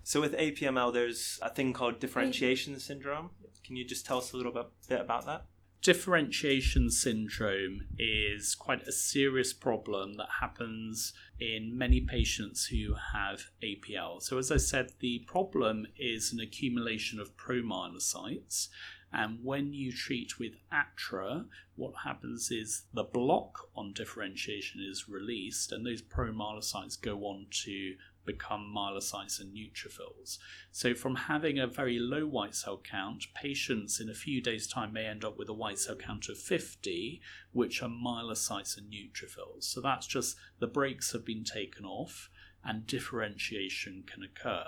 So 0.03 0.19
with 0.19 0.33
APML, 0.33 0.93
there's 0.93 1.39
a 1.41 1.49
thing 1.49 1.71
called 1.71 1.99
differentiation 1.99 2.79
syndrome. 2.79 3.29
Can 3.63 3.77
you 3.77 3.85
just 3.85 4.05
tell 4.05 4.17
us 4.17 4.33
a 4.33 4.37
little 4.37 4.51
bit, 4.51 4.67
bit 4.89 4.99
about 4.99 5.25
that? 5.25 5.45
Differentiation 5.81 6.89
syndrome 6.91 7.87
is 7.97 8.55
quite 8.55 8.83
a 8.87 8.91
serious 8.91 9.53
problem 9.53 10.15
that 10.15 10.27
happens 10.39 11.13
in 11.39 11.77
many 11.77 12.01
patients 12.01 12.65
who 12.65 12.95
have 13.13 13.45
APL. 13.61 14.21
So, 14.21 14.37
as 14.37 14.51
I 14.51 14.57
said, 14.57 14.91
the 14.99 15.19
problem 15.27 15.87
is 15.97 16.31
an 16.31 16.39
accumulation 16.39 17.19
of 17.19 17.35
promyelocytes. 17.35 18.69
And 19.11 19.39
when 19.43 19.73
you 19.73 19.91
treat 19.91 20.39
with 20.39 20.53
ATRA, 20.71 21.45
what 21.75 21.93
happens 22.03 22.49
is 22.49 22.83
the 22.93 23.03
block 23.03 23.67
on 23.75 23.93
differentiation 23.93 24.81
is 24.81 25.07
released, 25.07 25.71
and 25.71 25.85
those 25.85 26.01
promyelocytes 26.01 26.99
go 26.99 27.25
on 27.25 27.45
to 27.65 27.95
become 28.25 28.73
myelocytes 28.75 29.39
and 29.39 29.55
neutrophils. 29.55 30.37
So, 30.71 30.93
from 30.93 31.15
having 31.15 31.59
a 31.59 31.67
very 31.67 31.99
low 31.99 32.25
white 32.25 32.55
cell 32.55 32.81
count, 32.83 33.25
patients 33.33 33.99
in 33.99 34.09
a 34.09 34.13
few 34.13 34.41
days' 34.41 34.67
time 34.67 34.93
may 34.93 35.05
end 35.05 35.23
up 35.23 35.37
with 35.37 35.49
a 35.49 35.53
white 35.53 35.79
cell 35.79 35.95
count 35.95 36.29
of 36.29 36.37
50, 36.37 37.21
which 37.51 37.81
are 37.81 37.89
myelocytes 37.89 38.77
and 38.77 38.91
neutrophils. 38.91 39.63
So, 39.63 39.81
that's 39.81 40.07
just 40.07 40.35
the 40.59 40.67
brakes 40.67 41.11
have 41.11 41.25
been 41.25 41.43
taken 41.43 41.85
off 41.85 42.29
and 42.63 42.87
differentiation 42.87 44.03
can 44.05 44.23
occur. 44.23 44.65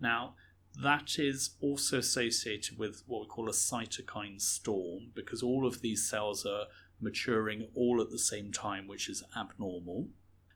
Now, 0.00 0.34
that 0.82 1.18
is 1.18 1.50
also 1.60 1.98
associated 1.98 2.78
with 2.78 3.02
what 3.06 3.22
we 3.22 3.26
call 3.28 3.48
a 3.48 3.52
cytokine 3.52 4.40
storm 4.40 5.10
because 5.14 5.42
all 5.42 5.66
of 5.66 5.80
these 5.80 6.08
cells 6.08 6.44
are 6.44 6.66
maturing 7.00 7.68
all 7.74 8.00
at 8.00 8.10
the 8.10 8.18
same 8.18 8.50
time, 8.50 8.88
which 8.88 9.08
is 9.08 9.22
abnormal 9.36 10.08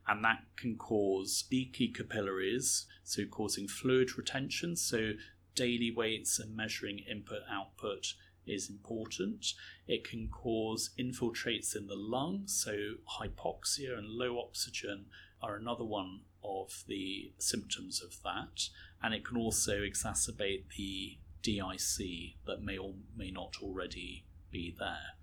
and 0.08 0.24
that 0.24 0.42
can 0.56 0.76
cause 0.76 1.44
leaky 1.52 1.88
capillaries, 1.88 2.86
so 3.04 3.24
causing 3.26 3.68
fluid 3.68 4.16
retention. 4.16 4.74
So, 4.74 5.12
daily 5.54 5.90
weights 5.90 6.38
and 6.38 6.56
measuring 6.56 7.00
input 7.00 7.42
output 7.50 8.14
is 8.46 8.70
important. 8.70 9.44
It 9.86 10.08
can 10.08 10.28
cause 10.28 10.90
infiltrates 10.98 11.76
in 11.76 11.86
the 11.86 11.96
lungs, 11.96 12.62
so 12.64 12.94
hypoxia 13.20 13.96
and 13.96 14.08
low 14.08 14.38
oxygen 14.38 15.06
are 15.42 15.56
another 15.56 15.84
one 15.84 16.20
of 16.42 16.84
the 16.86 17.32
symptoms 17.38 18.02
of 18.02 18.22
that, 18.22 18.68
and 19.02 19.14
it 19.14 19.24
can 19.24 19.36
also 19.36 19.80
exacerbate 19.80 20.64
the 20.76 21.18
DIC 21.42 22.36
that 22.46 22.62
may 22.62 22.78
or 22.78 22.94
may 23.16 23.30
not 23.30 23.56
already 23.62 24.24
be 24.50 24.74
there. 24.78 25.16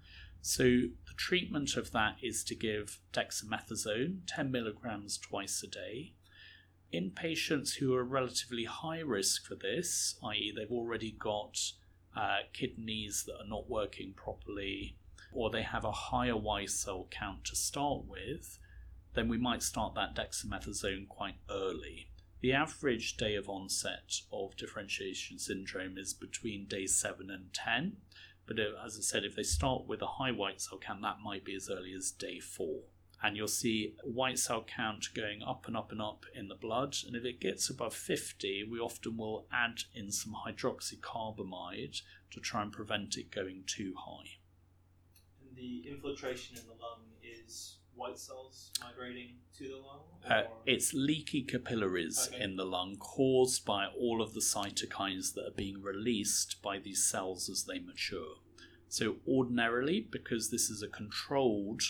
So 0.48 0.64
the 0.64 1.14
treatment 1.18 1.76
of 1.76 1.92
that 1.94 2.18
is 2.22 2.44
to 2.44 2.54
give 2.54 3.00
dexamethasone, 3.12 4.20
10 4.28 4.52
milligrams 4.52 5.18
twice 5.18 5.64
a 5.64 5.68
day. 5.68 6.14
In 6.92 7.10
patients 7.10 7.74
who 7.74 7.96
are 7.96 8.04
relatively 8.04 8.66
high 8.66 9.00
risk 9.00 9.48
for 9.48 9.56
this, 9.56 10.20
i.e., 10.24 10.54
they've 10.56 10.70
already 10.70 11.12
got 11.12 11.58
uh, 12.16 12.42
kidneys 12.54 13.24
that 13.26 13.42
are 13.42 13.50
not 13.50 13.72
working 13.72 14.14
properly, 14.14 14.98
or 15.34 15.50
they 15.50 15.64
have 15.64 15.84
a 15.84 15.92
higher 15.92 16.38
white 16.38 16.70
cell 16.70 17.08
count 17.10 17.44
to 17.46 17.56
start 17.56 18.06
with, 18.06 18.60
then 19.16 19.28
we 19.28 19.40
might 19.40 19.64
start 19.64 19.96
that 19.96 20.16
dexamethasone 20.16 21.08
quite 21.08 21.38
early. 21.50 22.12
The 22.42 22.54
average 22.54 23.18
day 23.18 23.34
of 23.34 23.50
onset 23.50 24.22
of 24.32 24.56
differentiation 24.56 25.40
syndrome 25.40 25.98
is 25.98 26.14
between 26.14 26.68
day 26.68 26.86
7 26.86 27.32
and 27.32 27.52
10, 27.52 27.98
but 28.48 28.60
uh, 28.60 28.86
as 28.86 28.98
I 28.98 29.02
said, 29.02 29.24
if 29.24 29.36
they 29.36 29.44
start 29.44 29.88
with 29.88 30.02
a 30.02 30.08
high 30.08 30.32
white 30.32 30.62
cell 30.62 30.78
count, 30.78 31.02
that 31.02 31.20
might 31.24 31.44
be 31.44 31.56
as 31.56 31.70
early 31.70 31.94
as 31.94 32.12
day 32.12 32.40
four. 32.40 32.82
And 33.24 33.36
you'll 33.36 33.48
see 33.48 33.96
white 34.04 34.38
cell 34.38 34.64
count 34.64 35.08
going 35.16 35.42
up 35.42 35.66
and 35.68 35.76
up 35.76 35.92
and 35.92 36.02
up 36.02 36.26
in 36.36 36.48
the 36.48 36.56
blood. 36.56 36.96
And 37.08 37.16
if 37.16 37.26
it 37.26 37.40
gets 37.40 37.70
above 37.70 37.96
50, 37.96 38.68
we 38.70 38.78
often 38.78 39.18
will 39.18 39.48
add 39.52 39.80
in 39.94 40.12
some 40.12 40.36
hydroxycarbamide 40.46 42.02
to 42.32 42.40
try 42.40 42.62
and 42.62 42.72
prevent 42.72 43.18
it 43.18 43.32
going 43.32 43.64
too 43.66 43.94
high. 43.98 44.38
And 45.42 45.56
the 45.56 45.90
infiltration 45.90 46.58
in 46.58 46.68
the 46.68 46.74
lung 46.74 47.02
is 47.24 47.78
white 47.96 48.18
cells 48.18 48.72
migrating 48.82 49.36
to 49.58 49.68
the 49.68 49.78
lung? 49.78 50.02
Uh, 50.28 50.50
it's 50.66 50.94
leaky 50.94 51.42
capillaries 51.42 52.30
okay. 52.32 52.44
in 52.44 52.56
the 52.56 52.66
lung 52.66 52.96
caused 52.98 53.66
by 53.66 53.88
all 53.88 54.22
of 54.22 54.34
the 54.34 54.40
cytokines 54.42 55.34
that 55.34 55.48
are 55.48 55.56
being 55.56 55.82
released 55.82 56.62
by 56.62 56.80
these 56.80 57.04
cells 57.04 57.50
as 57.50 57.64
they 57.64 57.80
mature. 57.80 58.36
So, 58.88 59.18
ordinarily, 59.28 60.08
because 60.10 60.52
this 60.52 60.70
is 60.70 60.82
a 60.82 60.88
controlled 60.88 61.82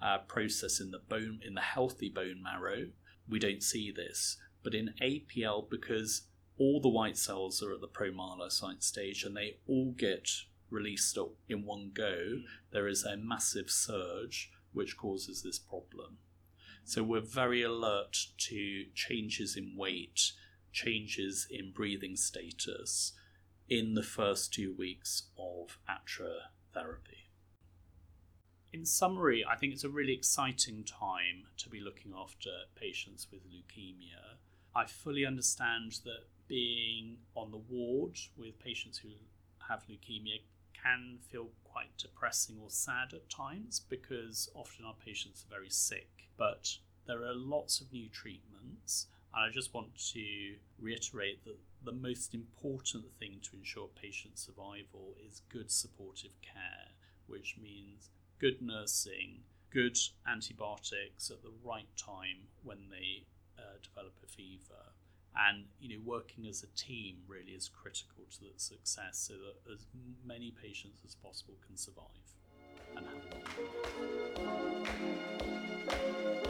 uh, 0.00 0.18
process 0.18 0.80
in 0.80 0.90
the 0.90 0.98
bone, 0.98 1.40
in 1.44 1.54
the 1.54 1.60
healthy 1.60 2.08
bone 2.08 2.42
marrow, 2.42 2.88
we 3.28 3.38
don't 3.38 3.62
see 3.62 3.90
this. 3.90 4.36
But 4.62 4.74
in 4.74 4.94
APL, 5.02 5.68
because 5.68 6.22
all 6.58 6.80
the 6.80 6.88
white 6.88 7.18
cells 7.18 7.62
are 7.62 7.72
at 7.72 7.80
the 7.80 7.88
promyelocyte 7.88 8.82
stage 8.82 9.24
and 9.24 9.36
they 9.36 9.58
all 9.66 9.92
get 9.92 10.28
released 10.70 11.18
in 11.48 11.64
one 11.64 11.90
go, 11.92 12.40
there 12.70 12.88
is 12.88 13.04
a 13.04 13.16
massive 13.16 13.70
surge 13.70 14.50
which 14.74 14.96
causes 14.96 15.42
this 15.42 15.58
problem. 15.58 16.18
So 16.84 17.02
we're 17.02 17.20
very 17.20 17.62
alert 17.62 18.16
to 18.50 18.84
changes 18.94 19.56
in 19.56 19.74
weight, 19.76 20.32
changes 20.72 21.46
in 21.50 21.72
breathing 21.72 22.16
status 22.16 23.12
in 23.68 23.94
the 23.94 24.02
first 24.02 24.52
two 24.52 24.74
weeks 24.76 25.30
of 25.38 25.78
ATRA 25.88 26.50
therapy. 26.74 27.30
In 28.72 28.84
summary, 28.84 29.44
I 29.48 29.56
think 29.56 29.72
it's 29.72 29.84
a 29.84 29.88
really 29.88 30.12
exciting 30.12 30.84
time 30.84 31.46
to 31.58 31.70
be 31.70 31.80
looking 31.80 32.12
after 32.14 32.50
patients 32.74 33.28
with 33.32 33.42
leukemia. 33.44 34.38
I 34.74 34.84
fully 34.86 35.24
understand 35.24 36.00
that 36.04 36.24
being 36.48 37.18
on 37.34 37.50
the 37.50 37.62
ward 37.70 38.18
with 38.36 38.58
patients 38.58 38.98
who 38.98 39.10
have 39.68 39.84
leukemia 39.88 40.40
can 40.84 41.18
feel 41.30 41.48
quite 41.64 41.96
depressing 41.98 42.56
or 42.62 42.70
sad 42.70 43.12
at 43.12 43.30
times 43.30 43.80
because 43.88 44.48
often 44.54 44.84
our 44.84 44.94
patients 45.04 45.44
are 45.44 45.54
very 45.54 45.70
sick. 45.70 46.28
But 46.36 46.76
there 47.06 47.22
are 47.24 47.34
lots 47.34 47.80
of 47.80 47.92
new 47.92 48.08
treatments. 48.08 49.06
And 49.34 49.44
I 49.44 49.50
just 49.50 49.74
want 49.74 49.96
to 50.12 50.54
reiterate 50.78 51.44
that 51.44 51.58
the 51.84 51.92
most 51.92 52.34
important 52.34 53.04
thing 53.18 53.40
to 53.42 53.56
ensure 53.56 53.88
patient 54.00 54.38
survival 54.38 55.16
is 55.26 55.42
good 55.48 55.70
supportive 55.70 56.40
care, 56.40 56.92
which 57.26 57.56
means 57.60 58.10
good 58.38 58.62
nursing, 58.62 59.40
good 59.70 59.98
antibiotics 60.26 61.30
at 61.30 61.42
the 61.42 61.52
right 61.64 61.88
time 61.96 62.48
when 62.62 62.90
they 62.90 63.24
uh, 63.58 63.78
develop 63.82 64.14
a 64.22 64.26
fever. 64.26 64.92
And 65.36 65.64
you 65.80 65.88
know, 65.88 66.02
working 66.04 66.46
as 66.46 66.62
a 66.62 66.68
team 66.76 67.16
really 67.26 67.52
is 67.52 67.68
critical 67.68 68.24
to 68.30 68.40
the 68.40 68.52
success, 68.56 69.18
so 69.18 69.34
that 69.34 69.72
as 69.72 69.86
many 70.24 70.52
patients 70.52 71.00
as 71.04 71.14
possible 71.16 71.54
can 71.66 71.76
survive 71.76 72.06
and 72.96 73.06
have. 75.88 76.43